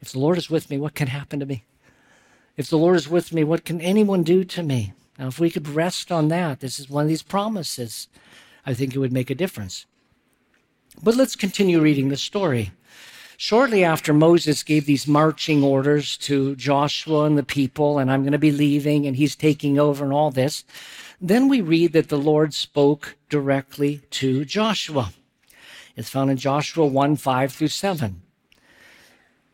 If 0.00 0.10
the 0.10 0.18
Lord 0.18 0.38
is 0.38 0.50
with 0.50 0.70
me, 0.70 0.76
what 0.76 0.96
can 0.96 1.06
happen 1.06 1.38
to 1.38 1.46
me? 1.46 1.62
If 2.56 2.68
the 2.68 2.78
Lord 2.78 2.96
is 2.96 3.08
with 3.08 3.32
me, 3.32 3.44
what 3.44 3.64
can 3.64 3.80
anyone 3.80 4.24
do 4.24 4.42
to 4.42 4.64
me? 4.64 4.94
Now, 5.20 5.28
if 5.28 5.38
we 5.38 5.50
could 5.50 5.68
rest 5.68 6.10
on 6.10 6.26
that, 6.28 6.58
this 6.58 6.80
is 6.80 6.90
one 6.90 7.04
of 7.04 7.08
these 7.08 7.22
promises, 7.22 8.08
I 8.66 8.74
think 8.74 8.92
it 8.92 8.98
would 8.98 9.12
make 9.12 9.30
a 9.30 9.36
difference. 9.36 9.86
But 11.00 11.14
let's 11.14 11.36
continue 11.36 11.78
reading 11.80 12.08
the 12.08 12.16
story. 12.16 12.72
Shortly 13.40 13.84
after 13.84 14.12
Moses 14.12 14.64
gave 14.64 14.84
these 14.84 15.06
marching 15.06 15.62
orders 15.62 16.16
to 16.18 16.56
Joshua 16.56 17.24
and 17.24 17.38
the 17.38 17.44
people, 17.44 17.98
and 17.98 18.10
I'm 18.10 18.22
going 18.22 18.32
to 18.32 18.38
be 18.38 18.50
leaving, 18.50 19.06
and 19.06 19.16
he's 19.16 19.36
taking 19.36 19.78
over 19.78 20.04
and 20.04 20.12
all 20.12 20.32
this, 20.32 20.64
then 21.20 21.48
we 21.48 21.60
read 21.60 21.92
that 21.92 22.08
the 22.08 22.18
Lord 22.18 22.52
spoke 22.52 23.16
directly 23.30 24.02
to 24.10 24.44
Joshua. 24.44 25.12
It's 25.96 26.10
found 26.10 26.32
in 26.32 26.36
Joshua 26.36 26.84
1 26.84 27.16
5 27.16 27.52
through 27.52 27.68
7 27.68 28.22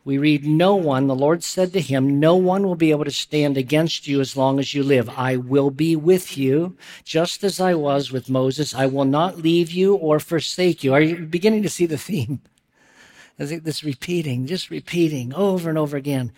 we 0.05 0.19
read, 0.19 0.45
No 0.45 0.75
one, 0.75 1.07
the 1.07 1.15
Lord 1.15 1.43
said 1.43 1.73
to 1.73 1.81
him, 1.81 2.21
No 2.21 2.37
one 2.37 2.65
will 2.65 2.75
be 2.75 2.91
able 2.91 3.07
to 3.07 3.11
stand 3.11 3.57
against 3.57 4.07
you 4.07 4.21
as 4.21 4.37
long 4.37 4.59
as 4.59 4.75
you 4.75 4.83
live. 4.83 5.09
I 5.17 5.37
will 5.37 5.71
be 5.71 5.97
with 5.97 6.37
you, 6.37 6.77
just 7.05 7.43
as 7.43 7.59
I 7.59 7.75
was 7.75 8.13
with 8.13 8.29
Moses. 8.29 8.75
I 8.75 8.87
will 8.87 9.07
not 9.07 9.39
leave 9.39 9.71
you 9.71 9.95
or 9.95 10.21
forsake 10.21 10.85
you. 10.85 10.93
Are 10.93 11.01
you 11.01 11.25
beginning 11.25 11.63
to 11.63 11.71
see 11.71 11.87
the 11.87 11.99
theme? 11.99 12.41
I 13.39 13.47
think 13.47 13.65
this 13.65 13.83
repeating, 13.83 14.47
just 14.47 14.71
repeating 14.71 15.35
over 15.35 15.69
and 15.69 15.77
over 15.77 15.97
again. 15.97 16.31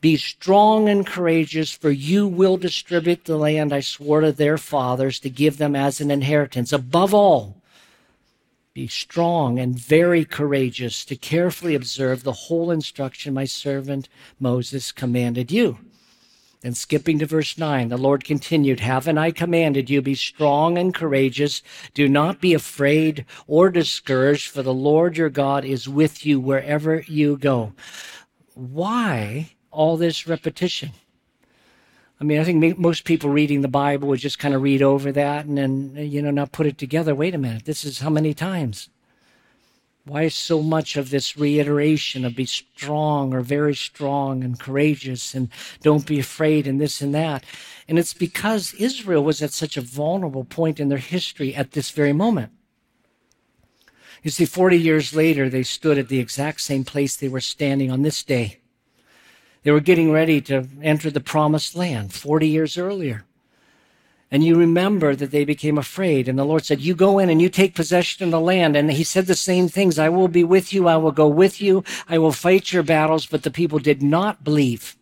Be 0.00 0.16
strong 0.16 0.88
and 0.88 1.06
courageous, 1.06 1.70
for 1.70 1.90
you 1.90 2.26
will 2.26 2.56
distribute 2.56 3.24
the 3.24 3.36
land 3.36 3.72
I 3.72 3.80
swore 3.80 4.22
to 4.22 4.32
their 4.32 4.58
fathers 4.58 5.20
to 5.20 5.30
give 5.30 5.58
them 5.58 5.76
as 5.76 6.00
an 6.00 6.10
inheritance. 6.10 6.72
Above 6.72 7.14
all, 7.14 7.60
be 8.72 8.88
strong 8.88 9.58
and 9.58 9.78
very 9.78 10.24
courageous 10.24 11.04
to 11.04 11.16
carefully 11.16 11.74
observe 11.74 12.22
the 12.22 12.32
whole 12.32 12.70
instruction 12.70 13.34
my 13.34 13.44
servant 13.44 14.08
Moses 14.38 14.90
commanded 14.90 15.52
you. 15.52 15.78
Then 16.60 16.74
skipping 16.74 17.18
to 17.20 17.26
verse 17.26 17.56
9, 17.56 17.88
the 17.88 17.96
Lord 17.96 18.22
continued, 18.22 18.80
Haven't 18.80 19.16
I 19.16 19.30
commanded 19.30 19.88
you, 19.88 20.02
be 20.02 20.14
strong 20.14 20.76
and 20.76 20.94
courageous? 20.94 21.62
Do 21.94 22.06
not 22.06 22.40
be 22.40 22.52
afraid 22.52 23.24
or 23.46 23.70
discouraged, 23.70 24.50
for 24.50 24.62
the 24.62 24.74
Lord 24.74 25.16
your 25.16 25.30
God 25.30 25.64
is 25.64 25.88
with 25.88 26.26
you 26.26 26.38
wherever 26.38 27.00
you 27.06 27.38
go. 27.38 27.72
Why 28.54 29.52
all 29.70 29.96
this 29.96 30.26
repetition? 30.26 30.90
I 32.20 32.24
mean, 32.24 32.38
I 32.38 32.44
think 32.44 32.78
most 32.78 33.04
people 33.04 33.30
reading 33.30 33.62
the 33.62 33.68
Bible 33.68 34.08
would 34.08 34.20
just 34.20 34.38
kind 34.38 34.54
of 34.54 34.60
read 34.60 34.82
over 34.82 35.10
that 35.12 35.46
and 35.46 35.56
then, 35.56 35.94
you 35.96 36.20
know, 36.20 36.30
not 36.30 36.52
put 36.52 36.66
it 36.66 36.76
together. 36.76 37.14
Wait 37.14 37.34
a 37.34 37.38
minute, 37.38 37.64
this 37.64 37.82
is 37.84 38.00
how 38.00 38.10
many 38.10 38.34
times? 38.34 38.90
Why 40.10 40.26
so 40.26 40.60
much 40.60 40.96
of 40.96 41.10
this 41.10 41.36
reiteration 41.36 42.24
of 42.24 42.34
be 42.34 42.44
strong 42.44 43.32
or 43.32 43.42
very 43.42 43.76
strong 43.76 44.42
and 44.42 44.58
courageous 44.58 45.36
and 45.36 45.50
don't 45.84 46.04
be 46.04 46.18
afraid 46.18 46.66
and 46.66 46.80
this 46.80 47.00
and 47.00 47.14
that? 47.14 47.44
And 47.86 47.96
it's 47.96 48.12
because 48.12 48.74
Israel 48.74 49.22
was 49.22 49.40
at 49.40 49.52
such 49.52 49.76
a 49.76 49.80
vulnerable 49.80 50.42
point 50.42 50.80
in 50.80 50.88
their 50.88 50.98
history 50.98 51.54
at 51.54 51.70
this 51.70 51.90
very 51.92 52.12
moment. 52.12 52.50
You 54.24 54.32
see, 54.32 54.46
40 54.46 54.80
years 54.80 55.14
later, 55.14 55.48
they 55.48 55.62
stood 55.62 55.96
at 55.96 56.08
the 56.08 56.18
exact 56.18 56.60
same 56.62 56.82
place 56.82 57.14
they 57.14 57.28
were 57.28 57.40
standing 57.40 57.92
on 57.92 58.02
this 58.02 58.24
day. 58.24 58.58
They 59.62 59.70
were 59.70 59.78
getting 59.78 60.10
ready 60.10 60.40
to 60.40 60.66
enter 60.82 61.12
the 61.12 61.20
promised 61.20 61.76
land 61.76 62.12
40 62.12 62.48
years 62.48 62.76
earlier. 62.76 63.26
And 64.32 64.44
you 64.44 64.56
remember 64.56 65.16
that 65.16 65.32
they 65.32 65.44
became 65.44 65.76
afraid. 65.76 66.28
And 66.28 66.38
the 66.38 66.44
Lord 66.44 66.64
said, 66.64 66.80
You 66.80 66.94
go 66.94 67.18
in 67.18 67.28
and 67.28 67.42
you 67.42 67.48
take 67.48 67.74
possession 67.74 68.24
of 68.24 68.30
the 68.30 68.40
land. 68.40 68.76
And 68.76 68.90
he 68.92 69.02
said 69.02 69.26
the 69.26 69.34
same 69.34 69.68
things 69.68 69.98
I 69.98 70.08
will 70.08 70.28
be 70.28 70.44
with 70.44 70.72
you. 70.72 70.86
I 70.86 70.96
will 70.96 71.10
go 71.10 71.26
with 71.26 71.60
you. 71.60 71.82
I 72.08 72.18
will 72.18 72.32
fight 72.32 72.72
your 72.72 72.84
battles. 72.84 73.26
But 73.26 73.42
the 73.42 73.50
people 73.50 73.80
did 73.80 74.02
not 74.02 74.44
believe. 74.44 74.96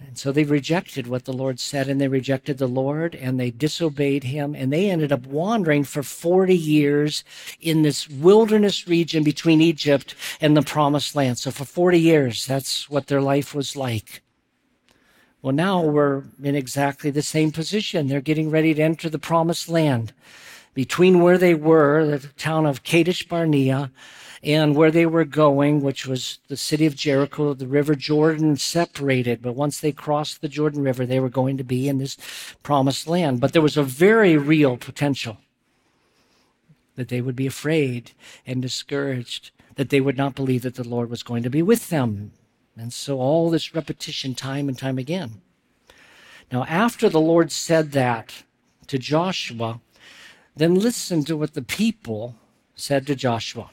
And 0.00 0.16
so 0.16 0.30
they 0.30 0.44
rejected 0.44 1.06
what 1.06 1.24
the 1.24 1.32
Lord 1.32 1.58
said, 1.58 1.88
and 1.88 2.00
they 2.00 2.08
rejected 2.08 2.58
the 2.58 2.68
Lord, 2.68 3.16
and 3.16 3.38
they 3.38 3.50
disobeyed 3.50 4.24
him, 4.24 4.54
and 4.54 4.72
they 4.72 4.90
ended 4.90 5.10
up 5.10 5.26
wandering 5.26 5.82
for 5.82 6.04
40 6.04 6.56
years 6.56 7.24
in 7.60 7.82
this 7.82 8.08
wilderness 8.08 8.86
region 8.86 9.24
between 9.24 9.60
Egypt 9.60 10.14
and 10.40 10.56
the 10.56 10.62
promised 10.62 11.16
land. 11.16 11.38
So 11.38 11.50
for 11.50 11.64
40 11.64 11.98
years, 11.98 12.46
that's 12.46 12.88
what 12.88 13.08
their 13.08 13.20
life 13.20 13.54
was 13.54 13.74
like. 13.74 14.22
Well, 15.40 15.54
now 15.54 15.82
we're 15.82 16.24
in 16.42 16.56
exactly 16.56 17.10
the 17.10 17.22
same 17.22 17.52
position. 17.52 18.08
They're 18.08 18.20
getting 18.20 18.50
ready 18.50 18.74
to 18.74 18.82
enter 18.82 19.08
the 19.08 19.20
promised 19.20 19.68
land. 19.68 20.12
Between 20.74 21.20
where 21.20 21.38
they 21.38 21.54
were, 21.54 22.18
the 22.18 22.26
town 22.28 22.66
of 22.66 22.82
Kadesh 22.82 23.26
Barnea, 23.26 23.90
and 24.42 24.76
where 24.76 24.90
they 24.90 25.06
were 25.06 25.24
going, 25.24 25.80
which 25.80 26.06
was 26.06 26.38
the 26.48 26.56
city 26.56 26.86
of 26.86 26.96
Jericho, 26.96 27.54
the 27.54 27.66
river 27.66 27.94
Jordan 27.94 28.56
separated. 28.56 29.42
But 29.42 29.54
once 29.54 29.80
they 29.80 29.92
crossed 29.92 30.40
the 30.40 30.48
Jordan 30.48 30.82
River, 30.82 31.06
they 31.06 31.20
were 31.20 31.28
going 31.28 31.56
to 31.56 31.64
be 31.64 31.88
in 31.88 31.98
this 31.98 32.16
promised 32.62 33.06
land. 33.08 33.40
But 33.40 33.52
there 33.52 33.62
was 33.62 33.76
a 33.76 33.82
very 33.82 34.36
real 34.36 34.76
potential 34.76 35.38
that 36.96 37.08
they 37.08 37.20
would 37.20 37.36
be 37.36 37.46
afraid 37.46 38.12
and 38.44 38.60
discouraged, 38.60 39.50
that 39.76 39.90
they 39.90 40.00
would 40.00 40.16
not 40.16 40.34
believe 40.34 40.62
that 40.62 40.74
the 40.74 40.88
Lord 40.88 41.10
was 41.10 41.22
going 41.22 41.44
to 41.44 41.50
be 41.50 41.62
with 41.62 41.90
them. 41.90 42.32
And 42.78 42.92
so 42.92 43.18
all 43.18 43.50
this 43.50 43.74
repetition, 43.74 44.36
time 44.36 44.68
and 44.68 44.78
time 44.78 44.98
again. 44.98 45.42
Now, 46.52 46.64
after 46.64 47.08
the 47.08 47.20
Lord 47.20 47.50
said 47.50 47.90
that 47.92 48.44
to 48.86 48.98
Joshua, 48.98 49.80
then 50.56 50.76
listen 50.76 51.24
to 51.24 51.36
what 51.36 51.54
the 51.54 51.62
people 51.62 52.36
said 52.76 53.06
to 53.08 53.16
Joshua. 53.16 53.70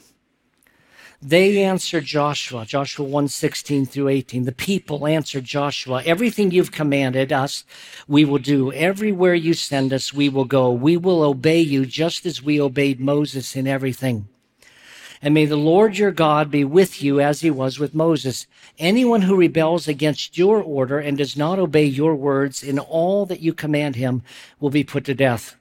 They 1.22 1.64
answered 1.64 2.06
Joshua, 2.06 2.66
Joshua 2.66 3.06
1 3.06 3.28
16 3.28 3.86
through 3.86 4.10
18. 4.10 4.44
The 4.44 4.52
people 4.52 5.08
answered 5.08 5.46
Joshua, 5.46 6.04
Everything 6.06 6.52
you've 6.52 6.72
commanded 6.72 7.32
us, 7.32 7.64
we 8.08 8.26
will 8.26 8.40
do. 8.40 8.72
Everywhere 8.74 9.34
you 9.34 9.54
send 9.54 9.94
us, 9.94 10.14
we 10.14 10.30
will 10.30 10.46
go. 10.46 10.72
We 10.72 10.98
will 10.98 11.24
obey 11.24 11.62
you 11.62 11.86
just 11.86 12.26
as 12.26 12.44
we 12.44 12.60
obeyed 12.60 13.00
Moses 13.00 13.56
in 13.56 13.66
everything. 13.66 14.28
And 15.22 15.34
may 15.34 15.46
the 15.46 15.56
Lord 15.56 15.98
your 15.98 16.12
God 16.12 16.52
be 16.52 16.64
with 16.64 17.02
you 17.02 17.20
as 17.20 17.42
he 17.42 17.50
was 17.50 17.80
with 17.80 17.96
Moses. 17.96 18.48
Anyone 18.78 19.24
who 19.24 19.36
rebels 19.36 19.88
against 19.88 20.38
your 20.38 20.62
order 20.62 21.00
and 21.00 21.18
does 21.18 21.36
not 21.38 21.60
obey 21.60 21.86
your 21.86 22.16
words 22.16 22.64
in 22.64 22.80
all 22.80 23.26
that 23.26 23.42
you 23.42 23.54
command 23.54 23.96
him 23.96 24.24
will 24.60 24.70
be 24.70 24.84
put 24.84 25.06
to 25.06 25.14
death. 25.14 25.56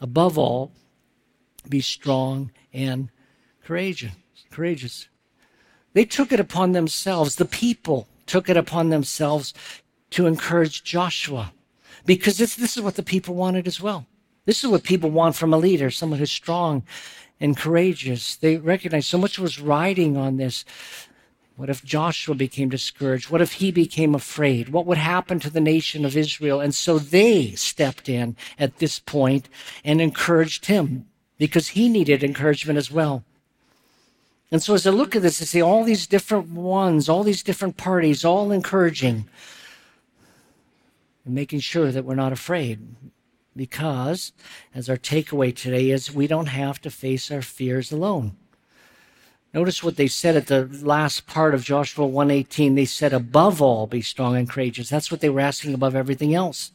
Above 0.00 0.38
all, 0.38 0.72
be 1.68 1.80
strong 1.80 2.50
and 2.72 3.10
courageous 3.64 4.12
courageous. 4.50 5.08
They 5.92 6.04
took 6.04 6.32
it 6.32 6.40
upon 6.40 6.72
themselves, 6.72 7.36
the 7.36 7.44
people 7.44 8.08
took 8.26 8.48
it 8.48 8.56
upon 8.56 8.88
themselves 8.88 9.54
to 10.10 10.26
encourage 10.26 10.82
Joshua 10.82 11.52
because 12.04 12.38
this, 12.38 12.56
this 12.56 12.76
is 12.76 12.82
what 12.82 12.96
the 12.96 13.02
people 13.02 13.36
wanted 13.36 13.68
as 13.68 13.80
well. 13.80 14.06
This 14.46 14.64
is 14.64 14.70
what 14.70 14.82
people 14.82 15.10
want 15.10 15.36
from 15.36 15.52
a 15.52 15.58
leader, 15.58 15.90
someone 15.90 16.18
who's 16.18 16.32
strong 16.32 16.82
and 17.40 17.56
courageous. 17.56 18.36
They 18.36 18.56
recognized 18.56 19.08
so 19.08 19.18
much 19.18 19.38
was 19.38 19.60
riding 19.60 20.16
on 20.16 20.36
this. 20.36 20.64
What 21.56 21.70
if 21.70 21.84
Joshua 21.84 22.34
became 22.34 22.68
discouraged? 22.68 23.30
What 23.30 23.40
if 23.40 23.54
he 23.54 23.72
became 23.72 24.14
afraid? 24.14 24.68
What 24.68 24.86
would 24.86 24.98
happen 24.98 25.40
to 25.40 25.50
the 25.50 25.60
nation 25.60 26.04
of 26.04 26.16
Israel? 26.16 26.60
And 26.60 26.74
so 26.74 26.98
they 26.98 27.52
stepped 27.52 28.08
in 28.08 28.36
at 28.58 28.78
this 28.78 29.00
point 29.00 29.48
and 29.84 30.00
encouraged 30.00 30.66
him 30.66 31.06
because 31.36 31.68
he 31.68 31.88
needed 31.88 32.22
encouragement 32.22 32.78
as 32.78 32.90
well. 32.90 33.24
And 34.50 34.62
so 34.62 34.74
as 34.74 34.86
I 34.86 34.90
look 34.90 35.14
at 35.14 35.22
this, 35.22 35.42
I 35.42 35.44
see 35.44 35.60
all 35.60 35.84
these 35.84 36.06
different 36.06 36.48
ones, 36.50 37.08
all 37.08 37.22
these 37.22 37.42
different 37.42 37.76
parties, 37.76 38.24
all 38.24 38.50
encouraging 38.50 39.28
and 41.24 41.34
making 41.34 41.60
sure 41.60 41.92
that 41.92 42.04
we're 42.04 42.14
not 42.14 42.32
afraid. 42.32 42.80
Because, 43.58 44.32
as 44.72 44.88
our 44.88 44.96
takeaway 44.96 45.54
today 45.54 45.90
is, 45.90 46.14
we 46.14 46.28
don't 46.28 46.46
have 46.46 46.80
to 46.82 46.90
face 46.90 47.30
our 47.30 47.42
fears 47.42 47.90
alone. 47.90 48.36
Notice 49.52 49.82
what 49.82 49.96
they 49.96 50.06
said 50.06 50.36
at 50.36 50.46
the 50.46 50.66
last 50.80 51.26
part 51.26 51.54
of 51.54 51.64
Joshua 51.64 52.06
118. 52.06 52.76
They 52.76 52.84
said, 52.84 53.12
above 53.12 53.60
all, 53.60 53.88
be 53.88 54.00
strong 54.00 54.36
and 54.36 54.48
courageous. 54.48 54.88
That's 54.88 55.10
what 55.10 55.20
they 55.20 55.28
were 55.28 55.40
asking 55.40 55.74
above 55.74 55.96
everything 55.96 56.34
else. 56.34 56.70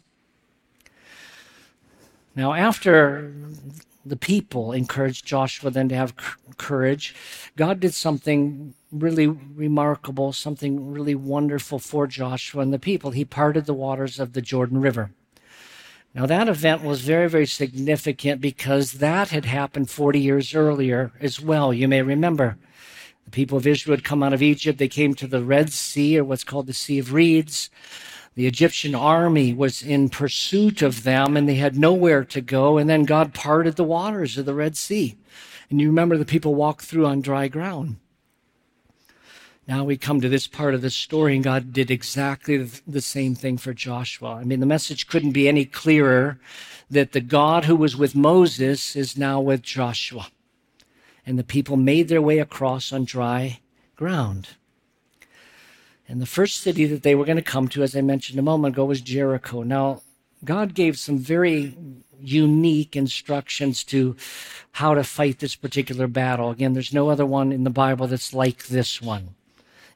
Now, 2.35 2.53
after 2.53 3.31
the 4.05 4.17
people 4.17 4.73
encouraged 4.73 5.25
Joshua 5.25 5.71
then 5.71 5.87
to 5.89 5.95
have 5.95 6.13
courage. 6.57 7.15
God 7.55 7.79
did 7.79 7.93
something 7.93 8.73
really 8.91 9.27
remarkable, 9.27 10.33
something 10.33 10.91
really 10.91 11.15
wonderful 11.15 11.79
for 11.79 12.05
Joshua 12.05 12.61
and 12.61 12.73
the 12.73 12.79
people. 12.79 13.11
He 13.11 13.23
parted 13.23 13.65
the 13.65 13.73
waters 13.73 14.19
of 14.19 14.33
the 14.33 14.41
Jordan 14.41 14.81
River. 14.81 15.11
Now, 16.15 16.27
that 16.27 16.47
event 16.47 16.83
was 16.83 17.01
very, 17.01 17.27
very 17.27 17.47
significant 17.47 18.39
because 18.39 18.93
that 18.93 19.29
had 19.29 19.45
happened 19.45 19.89
40 19.89 20.19
years 20.19 20.53
earlier 20.53 21.11
as 21.19 21.41
well. 21.41 21.73
You 21.73 21.87
may 21.87 22.03
remember. 22.03 22.57
The 23.25 23.31
people 23.31 23.57
of 23.57 23.65
Israel 23.65 23.97
had 23.97 24.03
come 24.03 24.21
out 24.21 24.33
of 24.33 24.41
Egypt. 24.41 24.77
They 24.77 24.87
came 24.87 25.15
to 25.15 25.27
the 25.27 25.43
Red 25.43 25.71
Sea, 25.71 26.19
or 26.19 26.23
what's 26.23 26.43
called 26.43 26.67
the 26.67 26.73
Sea 26.73 26.99
of 26.99 27.13
Reeds. 27.13 27.71
The 28.35 28.45
Egyptian 28.45 28.93
army 28.93 29.53
was 29.53 29.81
in 29.81 30.09
pursuit 30.09 30.81
of 30.81 31.03
them 31.03 31.37
and 31.37 31.47
they 31.47 31.55
had 31.55 31.77
nowhere 31.77 32.23
to 32.25 32.41
go. 32.41 32.77
And 32.77 32.89
then 32.89 33.03
God 33.03 33.33
parted 33.33 33.75
the 33.75 33.83
waters 33.83 34.37
of 34.37 34.45
the 34.45 34.55
Red 34.55 34.75
Sea. 34.75 35.17
And 35.69 35.79
you 35.79 35.87
remember 35.87 36.17
the 36.17 36.25
people 36.25 36.55
walked 36.55 36.85
through 36.85 37.05
on 37.05 37.21
dry 37.21 37.47
ground. 37.47 37.97
Now 39.67 39.85
we 39.85 39.95
come 39.95 40.19
to 40.19 40.27
this 40.27 40.47
part 40.47 40.73
of 40.73 40.81
the 40.81 40.89
story, 40.89 41.35
and 41.35 41.43
God 41.43 41.71
did 41.71 41.89
exactly 41.89 42.57
the 42.57 43.01
same 43.01 43.33
thing 43.33 43.57
for 43.57 43.73
Joshua. 43.73 44.33
I 44.33 44.43
mean, 44.43 44.59
the 44.59 44.65
message 44.65 45.07
couldn't 45.07 45.31
be 45.31 45.47
any 45.47 45.63
clearer 45.63 46.37
that 46.91 47.13
the 47.13 47.21
God 47.21 47.65
who 47.65 47.75
was 47.75 47.95
with 47.95 48.13
Moses 48.13 48.95
is 48.95 49.17
now 49.17 49.39
with 49.39 49.61
Joshua. 49.61 50.27
And 51.25 51.39
the 51.39 51.45
people 51.45 51.77
made 51.77 52.09
their 52.09 52.21
way 52.21 52.39
across 52.39 52.91
on 52.91 53.05
dry 53.05 53.61
ground. 53.95 54.49
And 56.09 56.21
the 56.21 56.25
first 56.25 56.57
city 56.57 56.85
that 56.85 57.03
they 57.03 57.15
were 57.15 57.23
going 57.23 57.37
to 57.37 57.41
come 57.41 57.69
to, 57.69 57.83
as 57.83 57.95
I 57.95 58.01
mentioned 58.01 58.37
a 58.37 58.43
moment 58.43 58.75
ago, 58.75 58.83
was 58.83 58.99
Jericho. 58.99 59.63
Now, 59.63 60.01
God 60.43 60.73
gave 60.73 60.99
some 60.99 61.17
very 61.17 61.77
unique 62.19 62.97
instructions 62.97 63.85
to 63.85 64.17
how 64.73 64.93
to 64.93 65.05
fight 65.05 65.39
this 65.39 65.55
particular 65.55 66.07
battle. 66.07 66.49
Again, 66.49 66.73
there's 66.73 66.93
no 66.93 67.09
other 67.09 67.25
one 67.25 67.53
in 67.53 67.63
the 67.63 67.69
Bible 67.69 68.07
that's 68.07 68.33
like 68.33 68.67
this 68.67 69.01
one. 69.01 69.35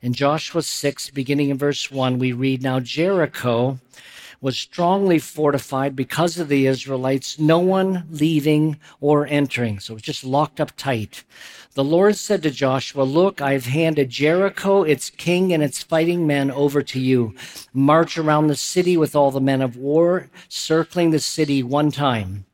In 0.08 0.14
Joshua 0.14 0.62
6, 0.62 1.10
beginning 1.10 1.50
in 1.50 1.58
verse 1.58 1.92
1, 1.92 2.18
we 2.18 2.32
read 2.32 2.64
Now 2.64 2.80
Jericho 2.80 3.78
was 4.40 4.58
strongly 4.58 5.20
fortified 5.20 5.98
because 5.98 6.40
of 6.40 6.48
the 6.48 6.66
Israelites, 6.66 7.38
no 7.38 7.60
one 7.60 8.08
leaving 8.10 8.80
or 9.02 9.28
entering. 9.28 9.82
So 9.82 9.92
it 9.92 9.96
was 9.96 10.04
just 10.04 10.24
locked 10.24 10.62
up 10.62 10.72
tight. 10.78 11.26
The 11.74 11.84
Lord 11.84 12.16
said 12.16 12.42
to 12.44 12.52
Joshua, 12.52 13.04
Look, 13.04 13.42
I've 13.42 13.66
handed 13.66 14.10
Jericho, 14.10 14.84
its 14.84 15.10
king, 15.10 15.52
and 15.52 15.62
its 15.62 15.84
fighting 15.84 16.26
men 16.26 16.52
over 16.52 16.82
to 16.84 17.02
you. 17.02 17.36
March 17.74 18.18
around 18.18 18.48
the 18.48 18.56
city 18.56 18.96
with 18.96 19.14
all 19.14 19.32
the 19.32 19.42
men 19.42 19.62
of 19.62 19.76
war, 19.76 20.30
circling 20.48 21.12
the 21.12 21.20
city 21.20 21.62
one 21.62 21.92
time. 21.92 22.46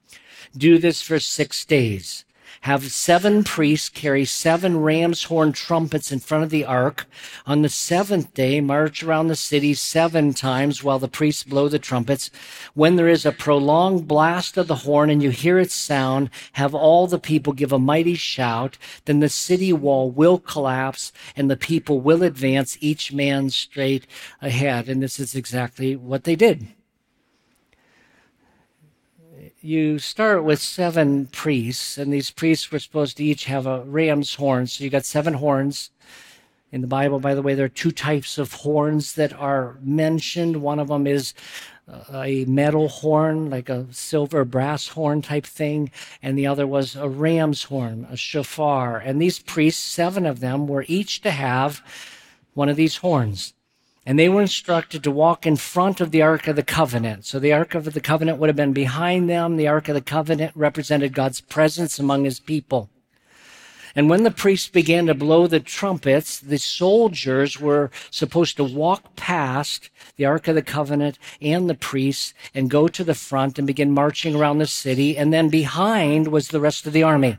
Do 0.58 0.80
this 0.80 1.04
for 1.04 1.20
six 1.20 1.66
days 1.66 2.23
have 2.64 2.90
seven 2.94 3.44
priests 3.44 3.90
carry 3.90 4.24
seven 4.24 4.80
ram's 4.80 5.24
horn 5.24 5.52
trumpets 5.52 6.14
in 6.14 6.20
front 6.20 6.46
of 6.46 6.50
the 6.50 6.64
ark. 6.64 7.06
On 7.46 7.62
the 7.62 7.68
seventh 7.68 8.34
day, 8.34 8.62
march 8.62 9.04
around 9.04 9.28
the 9.28 9.36
city 9.36 9.74
seven 9.74 10.34
times 10.34 10.82
while 10.82 10.98
the 10.98 11.10
priests 11.10 11.44
blow 11.44 11.68
the 11.68 11.78
trumpets. 11.78 12.32
When 12.74 12.96
there 12.96 13.10
is 13.10 13.26
a 13.26 13.34
prolonged 13.34 14.08
blast 14.08 14.56
of 14.56 14.68
the 14.68 14.76
horn 14.76 15.10
and 15.10 15.22
you 15.22 15.30
hear 15.30 15.60
its 15.60 15.74
sound, 15.74 16.30
have 16.54 16.74
all 16.74 17.06
the 17.06 17.20
people 17.20 17.52
give 17.52 17.74
a 17.74 17.80
mighty 17.80 18.16
shout. 18.16 18.78
Then 19.04 19.20
the 19.20 19.28
city 19.28 19.74
wall 19.74 20.10
will 20.10 20.40
collapse 20.40 21.12
and 21.36 21.52
the 21.52 21.58
people 21.58 22.00
will 22.00 22.24
advance, 22.24 22.78
each 22.80 23.12
man 23.12 23.50
straight 23.50 24.08
ahead. 24.42 24.88
And 24.88 25.04
this 25.04 25.20
is 25.20 25.36
exactly 25.36 25.98
what 25.98 26.24
they 26.24 26.38
did 26.38 26.68
you 29.64 29.98
start 29.98 30.44
with 30.44 30.60
seven 30.62 31.28
priests, 31.28 31.98
and 31.98 32.12
these 32.12 32.32
priests 32.32 32.70
were 32.70 32.80
supposed 32.80 33.16
to 33.16 33.24
each 33.24 33.46
have 33.46 33.66
a 33.66 33.84
ram's 33.84 34.36
horn. 34.36 34.68
So 34.68 34.84
you 34.84 34.90
got 34.90 35.06
seven 35.06 35.36
horns. 35.36 35.90
In 36.74 36.82
the 36.82 36.88
Bible, 36.88 37.20
by 37.20 37.34
the 37.34 37.42
way, 37.42 37.54
there 37.54 37.66
are 37.66 37.70
two 37.70 37.92
types 37.92 38.38
of 38.38 38.52
horns 38.52 39.14
that 39.14 39.32
are 39.32 39.78
mentioned. 39.82 40.58
One 40.58 40.80
of 40.80 40.90
them 40.90 41.08
is 41.08 41.34
uh, 41.88 42.24
a 42.24 42.44
metal 42.46 42.90
horn, 42.90 43.50
like 43.50 43.70
a 43.70 43.88
silver 43.92 44.44
brass 44.44 44.90
horn 44.90 45.22
type 45.22 45.46
thing, 45.46 45.92
and 46.22 46.38
the 46.38 46.48
other 46.48 46.68
was 46.68 46.96
a 46.98 47.08
ram's 47.08 47.64
horn, 47.64 48.06
a 48.10 48.18
shofar. 48.18 48.98
And 48.98 49.22
these 49.22 49.40
priests, 49.40 49.82
seven 49.82 50.26
of 50.26 50.42
them, 50.42 50.68
were 50.68 50.84
each 50.90 51.22
to 51.22 51.32
have 51.32 51.82
one 52.54 52.68
of 52.68 52.76
these 52.76 52.98
horns. 52.98 53.54
And 54.06 54.20
they 54.20 54.28
were 54.28 54.42
instructed 54.42 55.04
to 55.04 55.12
walk 55.12 55.46
in 55.46 55.56
front 55.56 56.02
of 56.02 56.12
the 56.12 56.22
Ark 56.22 56.48
of 56.48 56.58
the 56.58 56.64
Covenant. 56.64 57.26
So 57.26 57.40
the 57.40 57.54
Ark 57.54 57.74
of 57.74 57.94
the 57.94 58.02
Covenant 58.02 58.38
would 58.38 58.50
have 58.50 58.56
been 58.56 58.74
behind 58.74 59.30
them. 59.30 59.56
The 59.56 59.68
Ark 59.68 59.88
of 59.88 59.96
the 59.96 60.02
Covenant 60.02 60.52
represented 60.56 61.14
God's 61.14 61.40
presence 61.40 62.00
among 62.00 62.26
his 62.26 62.40
people. 62.40 62.90
And 63.96 64.10
when 64.10 64.24
the 64.24 64.32
priests 64.32 64.68
began 64.68 65.06
to 65.06 65.14
blow 65.14 65.46
the 65.46 65.60
trumpets, 65.60 66.40
the 66.40 66.58
soldiers 66.58 67.60
were 67.60 67.92
supposed 68.10 68.58
to 68.58 68.64
walk 68.64 69.16
past 69.16 69.90
the 70.18 70.26
Ark 70.26 70.48
of 70.48 70.56
the 70.56 70.64
Covenant 70.64 71.20
and 71.42 71.70
the 71.70 71.76
priests 71.76 72.34
and 72.54 72.70
go 72.70 72.88
to 72.88 73.04
the 73.04 73.14
front 73.14 73.58
and 73.58 73.68
begin 73.68 73.92
marching 73.92 74.36
around 74.36 74.58
the 74.58 74.66
city. 74.66 75.16
And 75.16 75.32
then 75.32 75.48
behind 75.48 76.28
was 76.28 76.48
the 76.48 76.60
rest 76.60 76.88
of 76.88 76.94
the 76.94 77.04
army. 77.04 77.38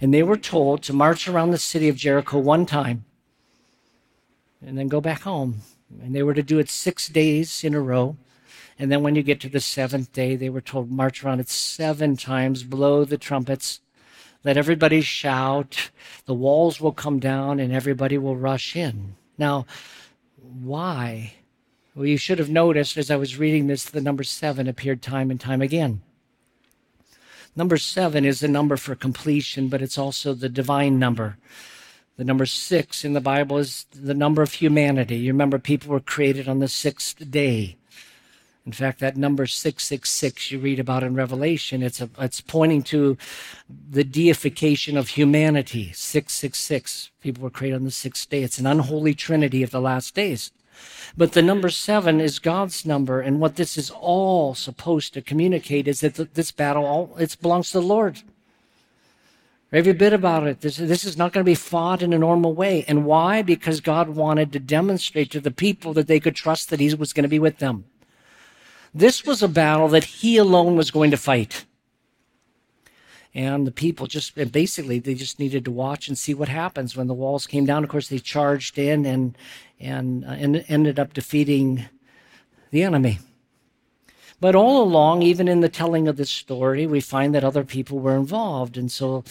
And 0.00 0.14
they 0.14 0.22
were 0.22 0.36
told 0.36 0.82
to 0.84 0.92
march 0.92 1.28
around 1.28 1.50
the 1.50 1.58
city 1.58 1.88
of 1.88 1.96
Jericho 1.96 2.38
one 2.38 2.66
time 2.66 3.04
and 4.64 4.76
then 4.76 4.88
go 4.88 5.00
back 5.00 5.22
home. 5.22 5.62
And 6.02 6.14
they 6.14 6.22
were 6.22 6.34
to 6.34 6.42
do 6.42 6.58
it 6.58 6.68
six 6.68 7.08
days 7.08 7.64
in 7.64 7.74
a 7.74 7.80
row. 7.80 8.16
And 8.78 8.92
then 8.92 9.02
when 9.02 9.14
you 9.14 9.22
get 9.22 9.40
to 9.40 9.48
the 9.48 9.60
seventh 9.60 10.12
day, 10.12 10.36
they 10.36 10.50
were 10.50 10.60
told, 10.60 10.90
march 10.90 11.24
around 11.24 11.40
it 11.40 11.48
seven 11.48 12.16
times, 12.16 12.62
blow 12.62 13.04
the 13.04 13.18
trumpets, 13.18 13.80
let 14.44 14.56
everybody 14.56 15.00
shout, 15.00 15.90
the 16.26 16.34
walls 16.34 16.80
will 16.80 16.92
come 16.92 17.18
down, 17.18 17.58
and 17.58 17.72
everybody 17.72 18.18
will 18.18 18.36
rush 18.36 18.76
in. 18.76 19.16
Now, 19.36 19.66
why? 20.36 21.34
Well, 21.94 22.06
you 22.06 22.16
should 22.16 22.38
have 22.38 22.50
noticed 22.50 22.96
as 22.96 23.10
I 23.10 23.16
was 23.16 23.38
reading 23.38 23.66
this, 23.66 23.84
the 23.84 24.00
number 24.00 24.22
seven 24.22 24.68
appeared 24.68 25.02
time 25.02 25.30
and 25.30 25.40
time 25.40 25.60
again. 25.60 26.02
Number 27.56 27.76
seven 27.76 28.24
is 28.24 28.38
the 28.38 28.46
number 28.46 28.76
for 28.76 28.94
completion, 28.94 29.68
but 29.68 29.82
it's 29.82 29.98
also 29.98 30.32
the 30.32 30.48
divine 30.48 31.00
number. 31.00 31.38
The 32.18 32.24
number 32.24 32.46
six 32.46 33.04
in 33.04 33.12
the 33.12 33.20
Bible 33.20 33.58
is 33.58 33.86
the 33.92 34.12
number 34.12 34.42
of 34.42 34.54
humanity. 34.54 35.16
You 35.16 35.32
remember 35.32 35.60
people 35.60 35.92
were 35.92 36.00
created 36.00 36.48
on 36.48 36.58
the 36.58 36.66
sixth 36.66 37.30
day. 37.30 37.76
In 38.66 38.72
fact, 38.72 38.98
that 38.98 39.16
number 39.16 39.46
666 39.46 40.50
you 40.50 40.58
read 40.58 40.80
about 40.80 41.04
in 41.04 41.14
Revelation, 41.14 41.80
it's, 41.80 42.02
a, 42.02 42.10
it's 42.18 42.40
pointing 42.40 42.82
to 42.82 43.16
the 43.90 44.02
deification 44.02 44.96
of 44.96 45.10
humanity. 45.10 45.92
666. 45.94 47.10
People 47.22 47.44
were 47.44 47.50
created 47.50 47.76
on 47.76 47.84
the 47.84 47.90
sixth 47.92 48.28
day. 48.28 48.42
It's 48.42 48.58
an 48.58 48.66
unholy 48.66 49.14
trinity 49.14 49.62
of 49.62 49.70
the 49.70 49.80
last 49.80 50.14
days. 50.14 50.50
But 51.16 51.32
the 51.32 51.40
number 51.40 51.70
seven 51.70 52.20
is 52.20 52.40
God's 52.40 52.84
number. 52.84 53.20
And 53.20 53.40
what 53.40 53.54
this 53.54 53.78
is 53.78 53.90
all 53.90 54.54
supposed 54.54 55.14
to 55.14 55.22
communicate 55.22 55.86
is 55.86 56.00
that 56.00 56.34
this 56.34 56.50
battle, 56.50 56.84
all, 56.84 57.16
it 57.16 57.36
belongs 57.40 57.70
to 57.70 57.80
the 57.80 57.86
Lord. 57.86 58.22
Every 59.70 59.92
bit 59.92 60.14
about 60.14 60.46
it. 60.46 60.62
This, 60.62 60.78
this 60.78 61.04
is 61.04 61.18
not 61.18 61.32
going 61.32 61.44
to 61.44 61.50
be 61.50 61.54
fought 61.54 62.02
in 62.02 62.14
a 62.14 62.18
normal 62.18 62.54
way. 62.54 62.84
And 62.88 63.04
why? 63.04 63.42
Because 63.42 63.80
God 63.80 64.08
wanted 64.10 64.50
to 64.52 64.58
demonstrate 64.58 65.30
to 65.32 65.40
the 65.40 65.50
people 65.50 65.92
that 65.92 66.06
they 66.06 66.20
could 66.20 66.34
trust 66.34 66.70
that 66.70 66.80
He 66.80 66.94
was 66.94 67.12
going 67.12 67.24
to 67.24 67.28
be 67.28 67.38
with 67.38 67.58
them. 67.58 67.84
This 68.94 69.26
was 69.26 69.42
a 69.42 69.48
battle 69.48 69.88
that 69.88 70.04
He 70.04 70.38
alone 70.38 70.76
was 70.76 70.90
going 70.90 71.10
to 71.10 71.18
fight. 71.18 71.66
And 73.34 73.66
the 73.66 73.70
people 73.70 74.06
just 74.06 74.34
basically 74.50 74.98
they 74.98 75.14
just 75.14 75.38
needed 75.38 75.66
to 75.66 75.70
watch 75.70 76.08
and 76.08 76.16
see 76.16 76.32
what 76.32 76.48
happens 76.48 76.96
when 76.96 77.06
the 77.06 77.14
walls 77.14 77.46
came 77.46 77.66
down. 77.66 77.84
Of 77.84 77.90
course, 77.90 78.08
they 78.08 78.18
charged 78.18 78.78
in 78.78 79.04
and 79.04 79.36
and, 79.78 80.24
uh, 80.24 80.28
and 80.28 80.64
ended 80.68 80.98
up 80.98 81.12
defeating 81.12 81.84
the 82.70 82.82
enemy. 82.82 83.18
But 84.40 84.54
all 84.54 84.82
along, 84.82 85.22
even 85.22 85.48
in 85.48 85.60
the 85.60 85.68
telling 85.68 86.06
of 86.06 86.16
this 86.16 86.30
story, 86.30 86.86
we 86.86 87.00
find 87.00 87.34
that 87.34 87.44
other 87.44 87.64
people 87.64 87.98
were 87.98 88.16
involved, 88.16 88.76
and 88.76 88.90
so 88.90 89.24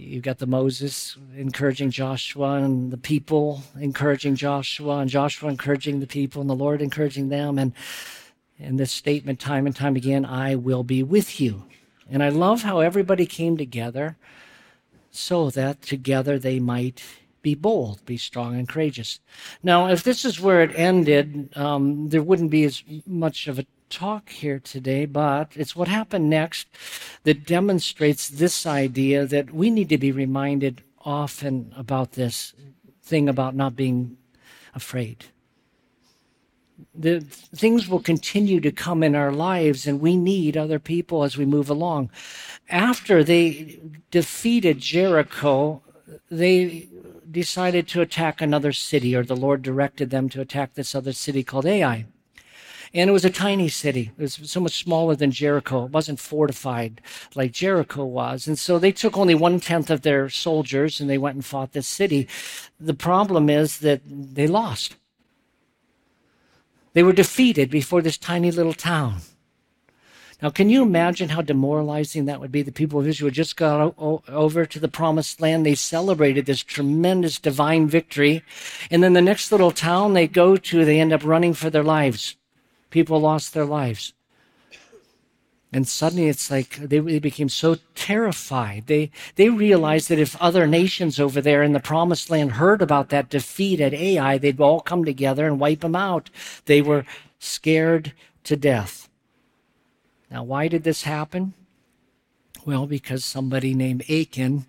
You've 0.00 0.22
got 0.22 0.38
the 0.38 0.46
Moses 0.46 1.16
encouraging 1.36 1.90
Joshua 1.90 2.52
and 2.52 2.92
the 2.92 2.96
people 2.96 3.62
encouraging 3.80 4.36
Joshua 4.36 4.98
and 4.98 5.10
Joshua 5.10 5.50
encouraging 5.50 5.98
the 5.98 6.06
people 6.06 6.40
and 6.40 6.48
the 6.48 6.54
Lord 6.54 6.80
encouraging 6.80 7.30
them. 7.30 7.58
And, 7.58 7.72
and 8.60 8.78
this 8.78 8.92
statement 8.92 9.40
time 9.40 9.66
and 9.66 9.74
time 9.74 9.96
again, 9.96 10.24
I 10.24 10.54
will 10.54 10.84
be 10.84 11.02
with 11.02 11.40
you. 11.40 11.64
And 12.08 12.22
I 12.22 12.28
love 12.28 12.62
how 12.62 12.78
everybody 12.78 13.26
came 13.26 13.56
together 13.56 14.16
so 15.10 15.50
that 15.50 15.82
together 15.82 16.38
they 16.38 16.60
might 16.60 17.02
be 17.42 17.56
bold, 17.56 18.04
be 18.06 18.16
strong 18.16 18.54
and 18.54 18.68
courageous. 18.68 19.18
Now, 19.64 19.88
if 19.88 20.04
this 20.04 20.24
is 20.24 20.40
where 20.40 20.62
it 20.62 20.70
ended, 20.76 21.56
um, 21.56 22.08
there 22.10 22.22
wouldn't 22.22 22.52
be 22.52 22.62
as 22.62 22.84
much 23.04 23.48
of 23.48 23.58
a 23.58 23.66
talk 23.90 24.30
here 24.30 24.58
today, 24.58 25.06
but 25.06 25.52
it's 25.54 25.76
what 25.76 25.88
happened 25.88 26.30
next 26.30 26.66
that 27.24 27.46
demonstrates 27.46 28.28
this 28.28 28.66
idea 28.66 29.26
that 29.26 29.52
we 29.52 29.70
need 29.70 29.88
to 29.88 29.98
be 29.98 30.12
reminded 30.12 30.82
often 31.04 31.72
about 31.76 32.12
this 32.12 32.54
thing 33.02 33.28
about 33.28 33.54
not 33.54 33.74
being 33.74 34.16
afraid. 34.74 35.26
The 36.94 37.20
things 37.20 37.88
will 37.88 38.00
continue 38.00 38.60
to 38.60 38.70
come 38.70 39.02
in 39.02 39.14
our 39.14 39.32
lives, 39.32 39.86
and 39.86 40.00
we 40.00 40.16
need 40.16 40.56
other 40.56 40.78
people 40.78 41.24
as 41.24 41.36
we 41.36 41.44
move 41.44 41.70
along. 41.70 42.10
After 42.68 43.24
they 43.24 43.80
defeated 44.10 44.78
Jericho, 44.78 45.82
they 46.30 46.88
decided 47.30 47.88
to 47.88 48.00
attack 48.00 48.40
another 48.40 48.72
city, 48.72 49.14
or 49.14 49.24
the 49.24 49.36
Lord 49.36 49.62
directed 49.62 50.10
them 50.10 50.28
to 50.30 50.40
attack 50.40 50.74
this 50.74 50.94
other 50.94 51.12
city 51.12 51.42
called 51.42 51.66
Ai. 51.66 52.06
And 52.94 53.10
it 53.10 53.12
was 53.12 53.24
a 53.24 53.30
tiny 53.30 53.68
city. 53.68 54.12
It 54.18 54.22
was 54.22 54.34
so 54.44 54.60
much 54.60 54.82
smaller 54.82 55.14
than 55.14 55.30
Jericho. 55.30 55.84
It 55.84 55.92
wasn't 55.92 56.20
fortified 56.20 57.00
like 57.34 57.52
Jericho 57.52 58.04
was. 58.04 58.46
And 58.46 58.58
so 58.58 58.78
they 58.78 58.92
took 58.92 59.16
only 59.16 59.34
one 59.34 59.60
tenth 59.60 59.90
of 59.90 60.02
their 60.02 60.28
soldiers 60.28 61.00
and 61.00 61.08
they 61.08 61.18
went 61.18 61.34
and 61.34 61.44
fought 61.44 61.72
this 61.72 61.86
city. 61.86 62.26
The 62.80 62.94
problem 62.94 63.50
is 63.50 63.78
that 63.80 64.00
they 64.06 64.46
lost. 64.46 64.96
They 66.94 67.02
were 67.02 67.12
defeated 67.12 67.70
before 67.70 68.02
this 68.02 68.16
tiny 68.16 68.50
little 68.50 68.72
town. 68.72 69.20
Now, 70.40 70.50
can 70.50 70.70
you 70.70 70.82
imagine 70.82 71.30
how 71.30 71.42
demoralizing 71.42 72.26
that 72.26 72.40
would 72.40 72.52
be? 72.52 72.62
The 72.62 72.70
people 72.70 73.00
of 73.00 73.08
Israel 73.08 73.32
just 73.32 73.56
got 73.56 73.94
o- 73.98 74.22
over 74.28 74.64
to 74.66 74.78
the 74.78 74.88
promised 74.88 75.40
land. 75.40 75.66
They 75.66 75.74
celebrated 75.74 76.46
this 76.46 76.62
tremendous 76.62 77.40
divine 77.40 77.88
victory. 77.88 78.44
And 78.88 79.02
then 79.02 79.14
the 79.14 79.20
next 79.20 79.50
little 79.50 79.72
town 79.72 80.12
they 80.12 80.28
go 80.28 80.56
to, 80.56 80.84
they 80.84 81.00
end 81.00 81.12
up 81.12 81.24
running 81.24 81.54
for 81.54 81.70
their 81.70 81.82
lives. 81.82 82.36
People 82.90 83.20
lost 83.20 83.54
their 83.54 83.64
lives. 83.64 84.12
And 85.72 85.86
suddenly 85.86 86.28
it's 86.28 86.50
like 86.50 86.76
they, 86.76 86.98
they 86.98 87.18
became 87.18 87.50
so 87.50 87.76
terrified. 87.94 88.86
They, 88.86 89.10
they 89.34 89.50
realized 89.50 90.08
that 90.08 90.18
if 90.18 90.40
other 90.40 90.66
nations 90.66 91.20
over 91.20 91.42
there 91.42 91.62
in 91.62 91.72
the 91.72 91.80
promised 91.80 92.30
land 92.30 92.52
heard 92.52 92.80
about 92.80 93.10
that 93.10 93.28
defeat 93.28 93.80
at 93.80 93.92
Ai, 93.92 94.38
they'd 94.38 94.60
all 94.60 94.80
come 94.80 95.04
together 95.04 95.46
and 95.46 95.60
wipe 95.60 95.80
them 95.80 95.94
out. 95.94 96.30
They 96.64 96.80
were 96.80 97.04
scared 97.38 98.14
to 98.44 98.56
death. 98.56 99.10
Now, 100.30 100.42
why 100.42 100.68
did 100.68 100.84
this 100.84 101.02
happen? 101.02 101.52
Well, 102.64 102.86
because 102.86 103.24
somebody 103.24 103.74
named 103.74 104.04
Achan 104.10 104.66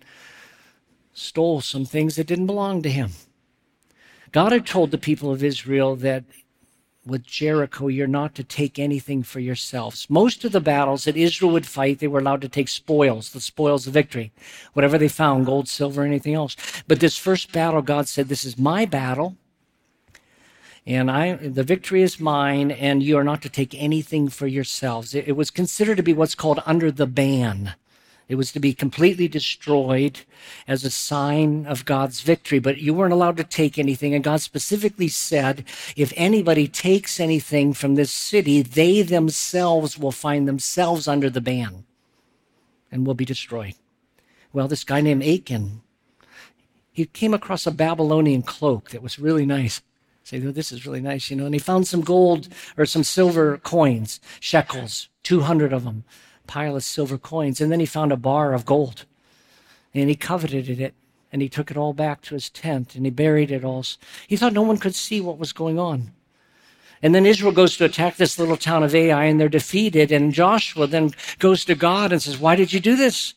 stole 1.14 1.60
some 1.60 1.84
things 1.86 2.16
that 2.16 2.26
didn't 2.26 2.46
belong 2.46 2.82
to 2.82 2.90
him. 2.90 3.10
God 4.32 4.52
had 4.52 4.66
told 4.66 4.90
the 4.90 4.98
people 4.98 5.32
of 5.32 5.42
Israel 5.42 5.96
that 5.96 6.24
with 7.06 7.24
Jericho, 7.24 7.88
you're 7.88 8.06
not 8.06 8.34
to 8.34 8.44
take 8.44 8.78
anything 8.78 9.22
for 9.22 9.40
yourselves. 9.40 10.08
Most 10.10 10.44
of 10.44 10.52
the 10.52 10.60
battles 10.60 11.04
that 11.04 11.16
Israel 11.16 11.50
would 11.52 11.66
fight, 11.66 11.98
they 11.98 12.06
were 12.06 12.18
allowed 12.18 12.42
to 12.42 12.48
take 12.48 12.68
spoils, 12.68 13.30
the 13.30 13.40
spoils 13.40 13.86
of 13.86 13.94
victory, 13.94 14.32
whatever 14.74 14.98
they 14.98 15.08
found, 15.08 15.46
gold, 15.46 15.68
silver, 15.68 16.04
anything 16.04 16.34
else. 16.34 16.56
But 16.86 17.00
this 17.00 17.16
first 17.16 17.52
battle, 17.52 17.82
God 17.82 18.06
said, 18.06 18.28
This 18.28 18.44
is 18.44 18.58
my 18.58 18.84
battle, 18.84 19.36
and 20.86 21.10
I, 21.10 21.34
the 21.34 21.64
victory 21.64 22.02
is 22.02 22.20
mine, 22.20 22.70
and 22.70 23.02
you 23.02 23.16
are 23.16 23.24
not 23.24 23.42
to 23.42 23.48
take 23.48 23.74
anything 23.74 24.28
for 24.28 24.46
yourselves. 24.46 25.14
It, 25.14 25.28
it 25.28 25.32
was 25.32 25.50
considered 25.50 25.96
to 25.96 26.02
be 26.02 26.12
what's 26.12 26.34
called 26.34 26.62
under 26.66 26.90
the 26.90 27.06
ban. 27.06 27.74
It 28.30 28.36
was 28.36 28.52
to 28.52 28.60
be 28.60 28.74
completely 28.74 29.26
destroyed 29.26 30.20
as 30.68 30.84
a 30.84 30.90
sign 30.90 31.66
of 31.66 31.84
God's 31.84 32.20
victory, 32.20 32.60
but 32.60 32.78
you 32.78 32.94
weren't 32.94 33.12
allowed 33.12 33.36
to 33.38 33.44
take 33.44 33.76
anything. 33.76 34.14
And 34.14 34.22
God 34.22 34.40
specifically 34.40 35.08
said, 35.08 35.64
if 35.96 36.12
anybody 36.14 36.68
takes 36.68 37.18
anything 37.18 37.72
from 37.72 37.96
this 37.96 38.12
city, 38.12 38.62
they 38.62 39.02
themselves 39.02 39.98
will 39.98 40.12
find 40.12 40.46
themselves 40.46 41.08
under 41.08 41.28
the 41.28 41.40
ban 41.40 41.86
and 42.92 43.04
will 43.04 43.14
be 43.14 43.24
destroyed. 43.24 43.74
Well, 44.52 44.68
this 44.68 44.84
guy 44.84 45.00
named 45.00 45.24
Achan, 45.24 45.82
he 46.92 47.06
came 47.06 47.34
across 47.34 47.66
a 47.66 47.72
Babylonian 47.72 48.42
cloak 48.42 48.90
that 48.90 49.02
was 49.02 49.18
really 49.18 49.44
nice. 49.44 49.82
Say, 50.22 50.40
oh, 50.46 50.52
this 50.52 50.70
is 50.70 50.86
really 50.86 51.00
nice, 51.00 51.30
you 51.30 51.36
know. 51.36 51.46
And 51.46 51.54
he 51.54 51.58
found 51.58 51.88
some 51.88 52.02
gold 52.02 52.46
or 52.76 52.86
some 52.86 53.02
silver 53.02 53.58
coins, 53.58 54.20
shekels, 54.38 55.08
200 55.24 55.72
of 55.72 55.82
them 55.82 56.04
pile 56.50 56.74
of 56.74 56.82
silver 56.82 57.16
coins. 57.16 57.60
And 57.60 57.70
then 57.70 57.78
he 57.78 57.86
found 57.86 58.10
a 58.10 58.16
bar 58.16 58.52
of 58.52 58.66
gold 58.66 59.04
and 59.94 60.08
he 60.08 60.16
coveted 60.16 60.68
it 60.68 60.94
and 61.32 61.40
he 61.40 61.48
took 61.48 61.70
it 61.70 61.76
all 61.76 61.92
back 61.92 62.22
to 62.22 62.34
his 62.34 62.50
tent 62.50 62.96
and 62.96 63.04
he 63.04 63.10
buried 63.10 63.52
it 63.52 63.64
all. 63.64 63.84
He 64.26 64.36
thought 64.36 64.52
no 64.52 64.62
one 64.62 64.78
could 64.78 64.96
see 64.96 65.20
what 65.20 65.38
was 65.38 65.52
going 65.52 65.78
on. 65.78 66.10
And 67.02 67.14
then 67.14 67.24
Israel 67.24 67.52
goes 67.52 67.76
to 67.76 67.84
attack 67.84 68.16
this 68.16 68.36
little 68.36 68.56
town 68.56 68.82
of 68.82 68.96
Ai 68.96 69.24
and 69.24 69.40
they're 69.40 69.48
defeated. 69.48 70.10
And 70.10 70.34
Joshua 70.34 70.88
then 70.88 71.12
goes 71.38 71.64
to 71.66 71.76
God 71.76 72.10
and 72.10 72.20
says, 72.20 72.36
Why 72.36 72.56
did 72.56 72.72
you 72.72 72.80
do 72.80 72.96
this? 72.96 73.34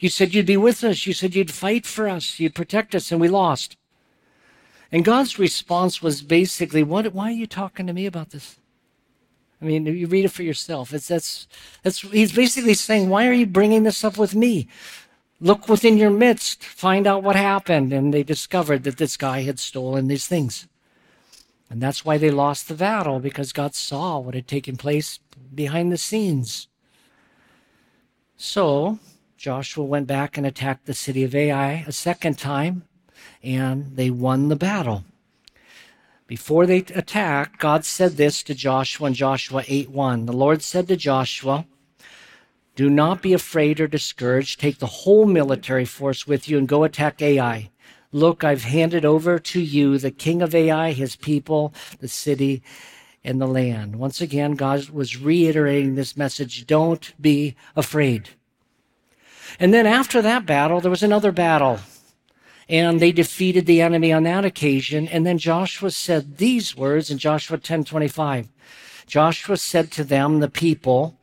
You 0.00 0.08
said 0.08 0.34
you'd 0.34 0.46
be 0.46 0.56
with 0.56 0.82
us. 0.82 1.06
You 1.06 1.12
said 1.12 1.36
you'd 1.36 1.52
fight 1.52 1.86
for 1.86 2.08
us. 2.08 2.38
You'd 2.38 2.54
protect 2.54 2.94
us, 2.94 3.10
and 3.10 3.20
we 3.20 3.28
lost. 3.28 3.76
And 4.92 5.04
God's 5.04 5.38
response 5.38 6.02
was 6.02 6.22
basically, 6.22 6.82
what, 6.82 7.12
Why 7.14 7.28
are 7.28 7.40
you 7.42 7.46
talking 7.46 7.86
to 7.86 7.92
me 7.92 8.04
about 8.04 8.30
this? 8.30 8.58
I 9.60 9.64
mean, 9.64 9.86
you 9.86 10.06
read 10.06 10.24
it 10.24 10.32
for 10.32 10.42
yourself. 10.42 10.94
It's, 10.94 11.08
that's, 11.08 11.48
that's, 11.82 12.00
he's 12.00 12.32
basically 12.32 12.74
saying, 12.74 13.08
Why 13.08 13.26
are 13.26 13.32
you 13.32 13.46
bringing 13.46 13.82
this 13.82 14.04
up 14.04 14.16
with 14.16 14.34
me? 14.34 14.68
Look 15.40 15.68
within 15.68 15.98
your 15.98 16.10
midst, 16.10 16.64
find 16.64 17.06
out 17.06 17.22
what 17.22 17.36
happened. 17.36 17.92
And 17.92 18.12
they 18.12 18.22
discovered 18.22 18.84
that 18.84 18.96
this 18.98 19.16
guy 19.16 19.42
had 19.42 19.58
stolen 19.58 20.08
these 20.08 20.26
things. 20.26 20.66
And 21.70 21.80
that's 21.80 22.04
why 22.04 22.18
they 22.18 22.30
lost 22.30 22.68
the 22.68 22.74
battle, 22.74 23.20
because 23.20 23.52
God 23.52 23.74
saw 23.74 24.18
what 24.18 24.34
had 24.34 24.48
taken 24.48 24.76
place 24.76 25.18
behind 25.54 25.92
the 25.92 25.98
scenes. 25.98 26.66
So 28.36 28.98
Joshua 29.36 29.84
went 29.84 30.06
back 30.06 30.38
and 30.38 30.46
attacked 30.46 30.86
the 30.86 30.94
city 30.94 31.24
of 31.24 31.34
Ai 31.34 31.84
a 31.86 31.92
second 31.92 32.38
time, 32.38 32.84
and 33.42 33.96
they 33.96 34.10
won 34.10 34.48
the 34.48 34.56
battle. 34.56 35.04
Before 36.28 36.66
they 36.66 36.78
attacked, 36.94 37.58
God 37.58 37.86
said 37.86 38.12
this 38.12 38.42
to 38.44 38.54
Joshua 38.54 39.08
in 39.08 39.14
Joshua 39.14 39.64
8 39.66 39.90
1. 39.90 40.26
The 40.26 40.32
Lord 40.32 40.62
said 40.62 40.86
to 40.88 40.96
Joshua, 40.96 41.66
do 42.76 42.88
not 42.88 43.22
be 43.22 43.32
afraid 43.32 43.80
or 43.80 43.88
discouraged. 43.88 44.60
Take 44.60 44.78
the 44.78 44.86
whole 44.86 45.26
military 45.26 45.84
force 45.84 46.28
with 46.28 46.48
you 46.48 46.58
and 46.58 46.68
go 46.68 46.84
attack 46.84 47.20
Ai. 47.20 47.70
Look, 48.12 48.44
I've 48.44 48.62
handed 48.62 49.04
over 49.04 49.40
to 49.40 49.60
you 49.60 49.98
the 49.98 50.12
king 50.12 50.42
of 50.42 50.54
Ai, 50.54 50.92
his 50.92 51.16
people, 51.16 51.74
the 51.98 52.06
city, 52.06 52.62
and 53.24 53.40
the 53.40 53.48
land. 53.48 53.96
Once 53.96 54.20
again, 54.20 54.52
God 54.52 54.90
was 54.90 55.20
reiterating 55.20 55.96
this 55.96 56.16
message 56.16 56.68
don't 56.68 57.12
be 57.20 57.56
afraid. 57.74 58.28
And 59.58 59.74
then 59.74 59.86
after 59.86 60.22
that 60.22 60.46
battle, 60.46 60.80
there 60.80 60.90
was 60.90 61.02
another 61.02 61.32
battle. 61.32 61.80
And 62.68 63.00
they 63.00 63.12
defeated 63.12 63.66
the 63.66 63.80
enemy 63.80 64.12
on 64.12 64.24
that 64.24 64.44
occasion. 64.44 65.08
And 65.08 65.24
then 65.26 65.38
Joshua 65.38 65.90
said 65.90 66.36
these 66.36 66.76
words 66.76 67.10
in 67.10 67.18
Joshua 67.18 67.58
10 67.58 67.84
25. 67.84 68.48
Joshua 69.06 69.56
said 69.56 69.90
to 69.92 70.04
them, 70.04 70.40
the 70.40 70.50
people, 70.50 71.16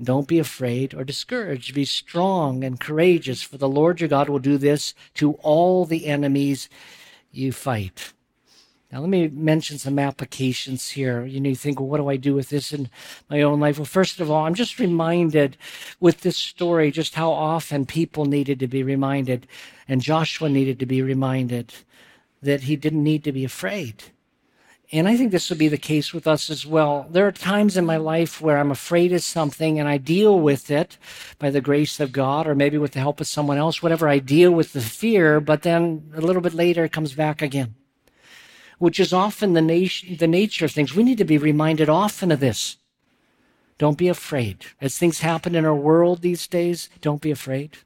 don't 0.00 0.28
be 0.28 0.38
afraid 0.38 0.94
or 0.94 1.02
discouraged. 1.02 1.74
Be 1.74 1.84
strong 1.84 2.62
and 2.62 2.78
courageous, 2.78 3.42
for 3.42 3.58
the 3.58 3.68
Lord 3.68 4.00
your 4.00 4.08
God 4.08 4.28
will 4.28 4.38
do 4.38 4.56
this 4.56 4.94
to 5.14 5.32
all 5.42 5.84
the 5.84 6.06
enemies 6.06 6.68
you 7.32 7.50
fight. 7.50 8.12
Now, 8.90 9.00
let 9.00 9.10
me 9.10 9.28
mention 9.28 9.76
some 9.76 9.98
applications 9.98 10.88
here. 10.90 11.26
You 11.26 11.40
know, 11.40 11.50
you 11.50 11.54
think, 11.54 11.78
well, 11.78 11.88
what 11.88 11.98
do 11.98 12.08
I 12.08 12.16
do 12.16 12.34
with 12.34 12.48
this 12.48 12.72
in 12.72 12.88
my 13.28 13.42
own 13.42 13.60
life? 13.60 13.78
Well, 13.78 13.84
first 13.84 14.18
of 14.18 14.30
all, 14.30 14.46
I'm 14.46 14.54
just 14.54 14.78
reminded 14.78 15.58
with 16.00 16.22
this 16.22 16.38
story 16.38 16.90
just 16.90 17.14
how 17.14 17.30
often 17.30 17.84
people 17.84 18.24
needed 18.24 18.58
to 18.60 18.66
be 18.66 18.82
reminded, 18.82 19.46
and 19.86 20.00
Joshua 20.00 20.48
needed 20.48 20.78
to 20.78 20.86
be 20.86 21.02
reminded 21.02 21.74
that 22.40 22.62
he 22.62 22.76
didn't 22.76 23.04
need 23.04 23.24
to 23.24 23.32
be 23.32 23.44
afraid. 23.44 24.04
And 24.90 25.06
I 25.06 25.18
think 25.18 25.32
this 25.32 25.50
will 25.50 25.58
be 25.58 25.68
the 25.68 25.76
case 25.76 26.14
with 26.14 26.26
us 26.26 26.48
as 26.48 26.64
well. 26.64 27.06
There 27.10 27.26
are 27.26 27.32
times 27.32 27.76
in 27.76 27.84
my 27.84 27.98
life 27.98 28.40
where 28.40 28.56
I'm 28.56 28.70
afraid 28.70 29.12
of 29.12 29.22
something 29.22 29.78
and 29.78 29.86
I 29.86 29.98
deal 29.98 30.40
with 30.40 30.70
it 30.70 30.96
by 31.38 31.50
the 31.50 31.60
grace 31.60 32.00
of 32.00 32.10
God 32.10 32.46
or 32.46 32.54
maybe 32.54 32.78
with 32.78 32.92
the 32.92 33.00
help 33.00 33.20
of 33.20 33.26
someone 33.26 33.58
else, 33.58 33.82
whatever. 33.82 34.08
I 34.08 34.18
deal 34.18 34.50
with 34.50 34.72
the 34.72 34.80
fear, 34.80 35.40
but 35.40 35.60
then 35.60 36.10
a 36.14 36.22
little 36.22 36.40
bit 36.40 36.54
later 36.54 36.84
it 36.84 36.92
comes 36.92 37.12
back 37.12 37.42
again, 37.42 37.74
which 38.78 39.00
is 39.00 39.12
often 39.12 39.54
the, 39.54 39.90
the 40.18 40.26
nature 40.26 40.64
of 40.64 40.72
things. 40.72 40.94
We 40.94 41.02
need 41.02 41.18
to 41.18 41.24
be 41.24 41.38
reminded 41.38 41.88
often 41.88 42.30
of 42.32 42.40
this. 42.40 42.76
Don't 43.76 43.98
be 43.98 44.08
afraid. 44.08 44.66
As 44.80 44.98
things 44.98 45.20
happen 45.20 45.54
in 45.54 45.64
our 45.64 45.74
world 45.74 46.20
these 46.20 46.46
days, 46.46 46.88
don't 47.00 47.20
be 47.20 47.30
afraid. 47.30 47.78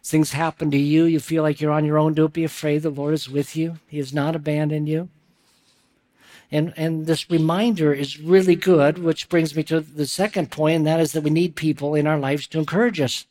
As 0.00 0.10
things 0.10 0.32
happen 0.32 0.70
to 0.70 0.78
you, 0.78 1.04
you 1.04 1.18
feel 1.18 1.42
like 1.42 1.60
you're 1.60 1.72
on 1.72 1.84
your 1.84 1.98
own, 1.98 2.14
don't 2.14 2.32
be 2.32 2.44
afraid. 2.44 2.82
The 2.82 2.90
Lord 2.90 3.14
is 3.14 3.28
with 3.28 3.56
you, 3.56 3.78
He 3.88 3.98
has 3.98 4.12
not 4.12 4.36
abandoned 4.36 4.88
you. 4.88 5.08
And, 6.52 6.72
and 6.76 7.06
this 7.06 7.30
reminder 7.30 7.92
is 7.92 8.20
really 8.20 8.54
good, 8.54 8.98
which 8.98 9.28
brings 9.28 9.56
me 9.56 9.64
to 9.64 9.80
the 9.80 10.06
second 10.06 10.52
point, 10.52 10.76
and 10.76 10.86
that 10.86 11.00
is 11.00 11.12
that 11.12 11.22
we 11.22 11.30
need 11.30 11.56
people 11.56 11.94
in 11.94 12.06
our 12.06 12.18
lives 12.18 12.46
to 12.48 12.58
encourage 12.58 13.00
us 13.00 13.26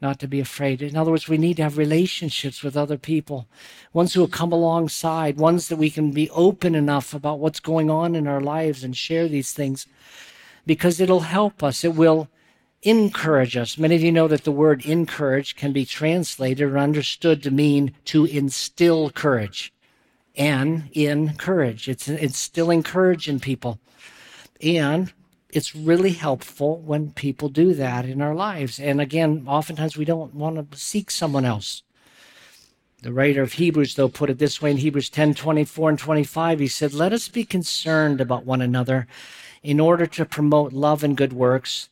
not 0.00 0.20
to 0.20 0.28
be 0.28 0.40
afraid. 0.40 0.80
In 0.80 0.96
other 0.96 1.10
words, 1.10 1.28
we 1.28 1.38
need 1.38 1.56
to 1.56 1.62
have 1.62 1.78
relationships 1.78 2.62
with 2.62 2.76
other 2.76 2.96
people, 2.96 3.48
ones 3.92 4.14
who 4.14 4.20
will 4.20 4.28
come 4.28 4.52
alongside, 4.52 5.36
ones 5.36 5.68
that 5.68 5.76
we 5.76 5.90
can 5.90 6.12
be 6.12 6.30
open 6.30 6.74
enough 6.74 7.14
about 7.14 7.40
what's 7.40 7.60
going 7.60 7.90
on 7.90 8.14
in 8.14 8.26
our 8.26 8.40
lives 8.40 8.84
and 8.84 8.96
share 8.96 9.28
these 9.28 9.52
things 9.52 9.86
because 10.66 11.00
it'll 11.00 11.20
help 11.20 11.62
us. 11.62 11.82
It 11.82 11.94
will 11.94 12.28
encourage 12.82 13.56
us. 13.56 13.78
Many 13.78 13.96
of 13.96 14.02
you 14.02 14.12
know 14.12 14.28
that 14.28 14.44
the 14.44 14.52
word 14.52 14.84
encourage 14.84 15.56
can 15.56 15.72
be 15.72 15.84
translated 15.84 16.70
or 16.70 16.78
understood 16.78 17.42
to 17.42 17.50
mean 17.50 17.94
to 18.06 18.24
instill 18.24 19.10
courage 19.10 19.72
and 20.36 20.88
in 20.92 21.34
courage. 21.34 21.88
It's 21.88 22.08
instilling 22.08 22.84
courage 22.84 23.28
in 23.28 23.40
people. 23.40 23.80
And 24.62 25.12
it's 25.50 25.74
really 25.74 26.12
helpful 26.12 26.78
when 26.80 27.12
people 27.12 27.48
do 27.48 27.74
that 27.74 28.04
in 28.04 28.20
our 28.20 28.34
lives. 28.34 28.78
And 28.78 29.00
again, 29.00 29.44
oftentimes 29.46 29.96
we 29.96 30.04
don't 30.04 30.34
want 30.34 30.70
to 30.70 30.78
seek 30.78 31.10
someone 31.10 31.44
else. 31.44 31.82
The 33.02 33.12
writer 33.12 33.42
of 33.42 33.54
Hebrews, 33.54 33.94
though, 33.94 34.08
put 34.08 34.28
it 34.28 34.38
this 34.38 34.60
way 34.60 34.72
in 34.72 34.78
Hebrews 34.78 35.08
10 35.10 35.34
24 35.34 35.90
and 35.90 35.98
25. 35.98 36.58
He 36.58 36.68
said, 36.68 36.92
Let 36.92 37.12
us 37.12 37.28
be 37.28 37.44
concerned 37.44 38.20
about 38.20 38.44
one 38.44 38.60
another 38.60 39.06
in 39.62 39.78
order 39.78 40.06
to 40.06 40.24
promote 40.24 40.72
love 40.72 41.04
and 41.04 41.16
good 41.16 41.32
works 41.32 41.88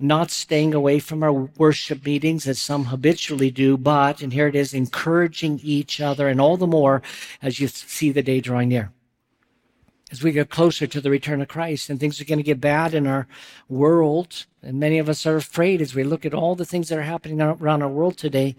not 0.00 0.30
staying 0.30 0.74
away 0.74 0.98
from 0.98 1.22
our 1.22 1.32
worship 1.32 2.04
meetings 2.04 2.48
as 2.48 2.58
some 2.58 2.86
habitually 2.86 3.50
do, 3.50 3.76
but, 3.76 4.22
and 4.22 4.32
here 4.32 4.48
it 4.48 4.54
is, 4.54 4.72
encouraging 4.72 5.60
each 5.62 6.00
other, 6.00 6.28
and 6.28 6.40
all 6.40 6.56
the 6.56 6.66
more 6.66 7.02
as 7.42 7.60
you 7.60 7.68
see 7.68 8.10
the 8.10 8.22
day 8.22 8.40
drawing 8.40 8.70
near. 8.70 8.92
As 10.10 10.22
we 10.22 10.32
get 10.32 10.50
closer 10.50 10.86
to 10.88 11.00
the 11.00 11.10
return 11.10 11.40
of 11.40 11.48
Christ 11.48 11.88
and 11.88 12.00
things 12.00 12.20
are 12.20 12.24
going 12.24 12.38
to 12.38 12.44
get 12.44 12.60
bad 12.60 12.94
in 12.94 13.06
our 13.06 13.28
world, 13.68 14.46
and 14.62 14.80
many 14.80 14.98
of 14.98 15.08
us 15.08 15.24
are 15.24 15.36
afraid 15.36 15.80
as 15.80 15.94
we 15.94 16.02
look 16.02 16.26
at 16.26 16.34
all 16.34 16.56
the 16.56 16.64
things 16.64 16.88
that 16.88 16.98
are 16.98 17.02
happening 17.02 17.40
around 17.40 17.82
our 17.82 17.88
world 17.88 18.16
today, 18.16 18.56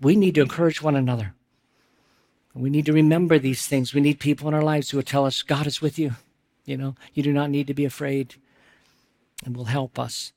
we 0.00 0.16
need 0.16 0.34
to 0.36 0.40
encourage 0.40 0.80
one 0.80 0.96
another. 0.96 1.34
We 2.54 2.70
need 2.70 2.86
to 2.86 2.92
remember 2.92 3.38
these 3.38 3.66
things. 3.66 3.94
We 3.94 4.00
need 4.00 4.18
people 4.18 4.48
in 4.48 4.54
our 4.54 4.62
lives 4.62 4.90
who 4.90 4.98
will 4.98 5.04
tell 5.04 5.24
us, 5.24 5.42
God 5.42 5.66
is 5.66 5.80
with 5.80 5.98
you. 5.98 6.12
You 6.64 6.76
know, 6.76 6.94
you 7.14 7.22
do 7.22 7.32
not 7.32 7.50
need 7.50 7.66
to 7.66 7.74
be 7.74 7.84
afraid 7.84 8.36
and 9.44 9.56
will 9.56 9.64
help 9.64 9.98
us. 9.98 10.32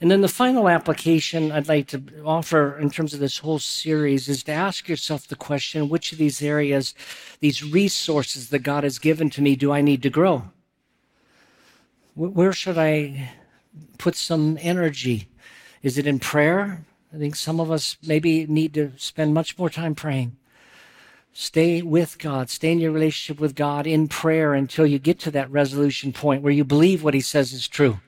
And 0.00 0.10
then 0.10 0.20
the 0.20 0.28
final 0.28 0.68
application 0.68 1.50
I'd 1.50 1.68
like 1.68 1.88
to 1.88 2.02
offer 2.24 2.78
in 2.78 2.90
terms 2.90 3.14
of 3.14 3.20
this 3.20 3.38
whole 3.38 3.58
series 3.58 4.28
is 4.28 4.42
to 4.44 4.52
ask 4.52 4.88
yourself 4.88 5.26
the 5.26 5.36
question 5.36 5.88
which 5.88 6.12
of 6.12 6.18
these 6.18 6.42
areas, 6.42 6.94
these 7.40 7.64
resources 7.64 8.50
that 8.50 8.60
God 8.60 8.84
has 8.84 8.98
given 8.98 9.30
to 9.30 9.42
me, 9.42 9.56
do 9.56 9.72
I 9.72 9.80
need 9.80 10.02
to 10.02 10.10
grow? 10.10 10.50
Where 12.14 12.52
should 12.52 12.78
I 12.78 13.30
put 13.98 14.16
some 14.16 14.58
energy? 14.60 15.28
Is 15.82 15.98
it 15.98 16.06
in 16.06 16.18
prayer? 16.18 16.84
I 17.12 17.18
think 17.18 17.36
some 17.36 17.60
of 17.60 17.70
us 17.70 17.96
maybe 18.06 18.46
need 18.46 18.74
to 18.74 18.92
spend 18.96 19.34
much 19.34 19.58
more 19.58 19.70
time 19.70 19.94
praying. 19.94 20.36
Stay 21.32 21.82
with 21.82 22.18
God, 22.18 22.48
stay 22.48 22.72
in 22.72 22.78
your 22.78 22.92
relationship 22.92 23.40
with 23.40 23.54
God 23.54 23.86
in 23.86 24.08
prayer 24.08 24.54
until 24.54 24.86
you 24.86 24.98
get 24.98 25.18
to 25.20 25.30
that 25.32 25.50
resolution 25.50 26.12
point 26.12 26.42
where 26.42 26.52
you 26.52 26.64
believe 26.64 27.02
what 27.02 27.12
He 27.12 27.20
says 27.20 27.52
is 27.52 27.68
true 27.68 27.98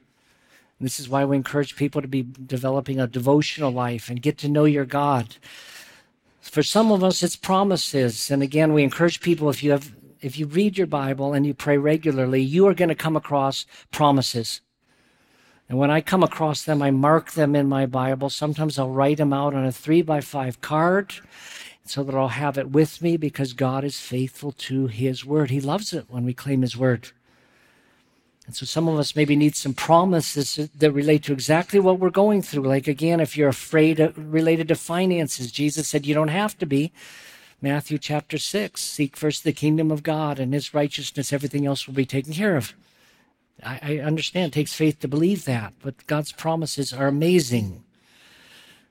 this 0.80 1.00
is 1.00 1.08
why 1.08 1.24
we 1.24 1.36
encourage 1.36 1.76
people 1.76 2.00
to 2.00 2.08
be 2.08 2.22
developing 2.22 3.00
a 3.00 3.06
devotional 3.06 3.72
life 3.72 4.08
and 4.08 4.22
get 4.22 4.38
to 4.38 4.48
know 4.48 4.64
your 4.64 4.84
God. 4.84 5.36
For 6.40 6.62
some 6.62 6.92
of 6.92 7.02
us, 7.02 7.22
it's 7.22 7.36
promises. 7.36 8.30
And 8.30 8.42
again, 8.42 8.72
we 8.72 8.84
encourage 8.84 9.20
people 9.20 9.50
if 9.50 9.62
you 9.62 9.72
have, 9.72 9.92
if 10.20 10.38
you 10.38 10.46
read 10.46 10.78
your 10.78 10.86
Bible 10.86 11.33
and 11.33 11.44
you 11.44 11.52
pray 11.52 11.76
regularly, 11.76 12.40
you 12.40 12.66
are 12.68 12.74
going 12.74 12.88
to 12.88 12.94
come 12.94 13.16
across 13.16 13.66
promises. 13.90 14.60
And 15.68 15.79
when 15.79 15.90
I 15.90 16.00
come 16.00 16.22
across 16.22 16.62
them, 16.62 16.81
I 16.81 16.90
mark 16.90 17.33
them 17.33 17.54
in 17.54 17.68
my 17.68 17.85
Bible. 17.85 18.31
Sometimes 18.31 18.79
I'll 18.79 18.90
write 18.90 19.18
them 19.18 19.33
out 19.33 19.52
on 19.52 19.66
a 19.66 19.72
three 19.72 20.00
by 20.00 20.20
five 20.20 20.60
card 20.60 21.14
so 21.85 22.02
that 22.04 22.14
I'll 22.14 22.29
have 22.29 22.56
it 22.56 22.70
with 22.70 23.02
me 23.02 23.16
because 23.16 23.52
God 23.52 23.85
is 23.85 24.00
faithful 24.00 24.52
to 24.52 24.87
his 24.87 25.24
word. 25.24 25.50
He 25.50 25.60
loves 25.60 25.92
it 25.92 26.06
when 26.08 26.24
we 26.24 26.35
claim 26.35 26.62
his 26.62 26.76
word. 26.76 27.10
And 28.49 28.57
so 28.57 28.65
some 28.65 28.88
of 28.88 28.99
us 28.99 29.15
maybe 29.15 29.37
need 29.37 29.57
some 29.57 29.75
promises 29.75 30.71
that 30.75 30.90
relate 30.90 31.23
to 31.25 31.35
exactly 31.35 31.79
what 31.79 31.99
we're 31.99 32.09
going 32.09 32.40
through. 32.40 32.63
Like 32.63 32.88
again, 32.88 33.21
if 33.21 33.37
you're 33.37 33.51
afraid 33.51 34.01
of, 34.01 34.17
related 34.17 34.69
to 34.69 34.75
finances, 34.75 35.53
Jesus 35.53 35.87
said 35.87 36.07
you 36.07 36.15
don't 36.15 36.29
have 36.29 36.57
to 36.57 36.65
be. 36.65 36.90
Matthew 37.61 37.99
chapter 37.99 38.38
6 38.38 38.81
Seek 38.81 39.19
first 39.19 39.44
the 39.44 39.53
kingdom 39.53 39.90
of 39.90 40.03
God 40.03 40.40
and 40.40 40.55
his 40.55 40.73
righteousness, 40.73 41.31
everything 41.31 41.67
else 41.67 41.87
will 41.87 41.92
be 41.92 42.07
taken 42.07 42.33
care 42.33 42.57
of. 42.57 42.73
I, 43.63 43.81
I 43.83 43.99
understand 43.99 44.46
it 44.46 44.55
takes 44.55 44.73
faith 44.73 44.99
to 45.01 45.09
believe 45.09 45.44
that, 45.44 45.75
but 45.83 46.07
God's 46.07 46.33
promises 46.33 46.90
are 46.90 47.07
amazing. 47.07 47.85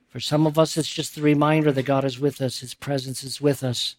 For 0.07 0.19
some 0.19 0.45
of 0.45 0.59
us, 0.59 0.77
it's 0.77 0.87
just 0.87 1.15
the 1.15 1.23
reminder 1.23 1.71
that 1.71 1.81
God 1.81 2.05
is 2.05 2.19
with 2.19 2.43
us, 2.43 2.59
His 2.59 2.75
presence 2.75 3.23
is 3.23 3.41
with 3.41 3.63
us 3.63 3.95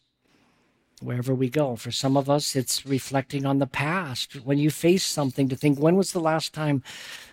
wherever 1.03 1.35
we 1.35 1.49
go. 1.49 1.77
For 1.77 1.91
some 1.91 2.17
of 2.17 2.29
us, 2.29 2.57
it's 2.57 2.87
reflecting 2.87 3.47
on 3.47 3.59
the 3.59 3.67
past. 3.67 4.35
When 4.45 4.59
you 4.59 4.71
face 4.71 5.05
something, 5.05 5.49
to 5.49 5.57
think, 5.57 5.79
when 5.79 5.97
was 5.97 6.13
the 6.13 6.21
last 6.21 6.53
time 6.53 6.83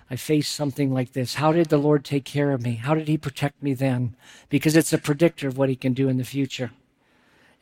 I 0.09 0.15
faced 0.15 0.53
something 0.53 0.93
like 0.93 1.13
this? 1.13 1.35
How 1.35 1.51
did 1.51 1.69
the 1.69 1.77
Lord 1.77 2.03
take 2.03 2.25
care 2.25 2.51
of 2.51 2.61
me? 2.61 2.75
How 2.75 2.95
did 2.95 3.07
He 3.07 3.17
protect 3.17 3.61
me 3.61 3.73
then? 3.73 4.15
Because 4.49 4.75
it's 4.75 4.93
a 4.93 4.97
predictor 4.97 5.47
of 5.47 5.57
what 5.57 5.69
He 5.69 5.75
can 5.75 5.93
do 5.93 6.09
in 6.09 6.17
the 6.17 6.23
future. 6.23 6.71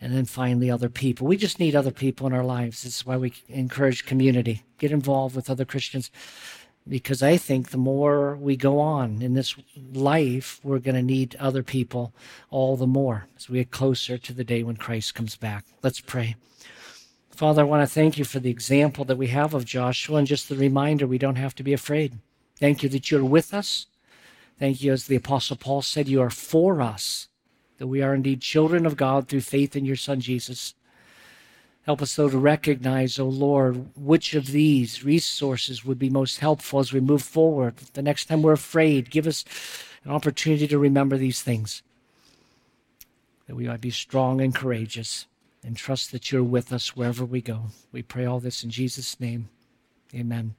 And 0.01 0.13
then 0.13 0.25
finally, 0.25 0.69
other 0.69 0.89
people. 0.89 1.27
We 1.27 1.37
just 1.37 1.59
need 1.59 1.75
other 1.75 1.91
people 1.91 2.27
in 2.27 2.33
our 2.33 2.43
lives. 2.43 2.83
This 2.83 2.97
is 2.97 3.05
why 3.05 3.15
we 3.15 3.33
encourage 3.47 4.05
community. 4.05 4.63
Get 4.77 4.91
involved 4.91 5.35
with 5.35 5.49
other 5.49 5.63
Christians 5.63 6.11
because 6.87 7.23
I 7.23 7.37
think 7.37 7.69
the 7.69 7.77
more 7.77 8.35
we 8.35 8.55
go 8.55 8.79
on 8.79 9.21
in 9.21 9.33
this 9.33 9.55
life, 9.93 10.59
we're 10.63 10.79
going 10.79 10.95
to 10.95 11.01
need 11.01 11.35
other 11.39 11.63
people 11.63 12.13
all 12.49 12.75
the 12.75 12.87
more 12.87 13.27
as 13.37 13.49
we 13.49 13.59
get 13.59 13.71
closer 13.71 14.17
to 14.17 14.33
the 14.33 14.43
day 14.43 14.63
when 14.63 14.75
Christ 14.75 15.15
comes 15.15 15.35
back. 15.35 15.65
Let's 15.81 16.01
pray. 16.01 16.35
Father, 17.29 17.61
I 17.61 17.65
want 17.65 17.81
to 17.87 17.93
thank 17.93 18.17
you 18.17 18.25
for 18.25 18.39
the 18.39 18.51
example 18.51 19.05
that 19.05 19.17
we 19.17 19.27
have 19.27 19.53
of 19.53 19.65
Joshua 19.65 20.17
and 20.17 20.27
just 20.27 20.49
the 20.49 20.55
reminder 20.55 21.07
we 21.07 21.17
don't 21.17 21.35
have 21.35 21.55
to 21.55 21.63
be 21.63 21.73
afraid. 21.73 22.19
Thank 22.59 22.83
you 22.83 22.89
that 22.89 23.09
you're 23.09 23.25
with 23.25 23.53
us. 23.53 23.87
Thank 24.59 24.83
you, 24.83 24.93
as 24.93 25.07
the 25.07 25.15
Apostle 25.15 25.57
Paul 25.57 25.81
said, 25.81 26.07
you 26.07 26.21
are 26.21 26.29
for 26.29 26.79
us, 26.79 27.27
that 27.79 27.87
we 27.87 28.01
are 28.01 28.13
indeed 28.13 28.41
children 28.41 28.85
of 28.85 28.95
God 28.95 29.27
through 29.27 29.41
faith 29.41 29.75
in 29.75 29.83
your 29.83 29.95
Son 29.95 30.19
Jesus. 30.19 30.75
Help 31.85 32.01
us, 32.01 32.15
though, 32.15 32.29
to 32.29 32.37
recognize, 32.37 33.19
O 33.19 33.25
oh 33.25 33.29
Lord, 33.29 33.89
which 33.97 34.35
of 34.35 34.47
these 34.47 35.03
resources 35.03 35.83
would 35.83 35.99
be 35.99 36.09
most 36.09 36.39
helpful 36.39 36.79
as 36.79 36.93
we 36.93 37.01
move 37.01 37.21
forward. 37.21 37.75
The 37.93 38.01
next 38.01 38.25
time 38.25 38.41
we're 38.41 38.53
afraid, 38.53 39.09
give 39.09 39.27
us 39.27 39.43
an 40.05 40.11
opportunity 40.11 40.67
to 40.67 40.79
remember 40.79 41.17
these 41.17 41.41
things, 41.41 41.83
that 43.47 43.55
we 43.55 43.67
might 43.67 43.81
be 43.81 43.91
strong 43.91 44.39
and 44.39 44.55
courageous, 44.55 45.27
and 45.61 45.75
trust 45.75 46.13
that 46.13 46.31
you're 46.31 46.43
with 46.43 46.71
us 46.71 46.95
wherever 46.95 47.25
we 47.25 47.41
go. 47.41 47.65
We 47.91 48.01
pray 48.01 48.25
all 48.25 48.39
this 48.39 48.63
in 48.63 48.69
Jesus' 48.69 49.19
name. 49.19 49.49
Amen. 50.15 50.55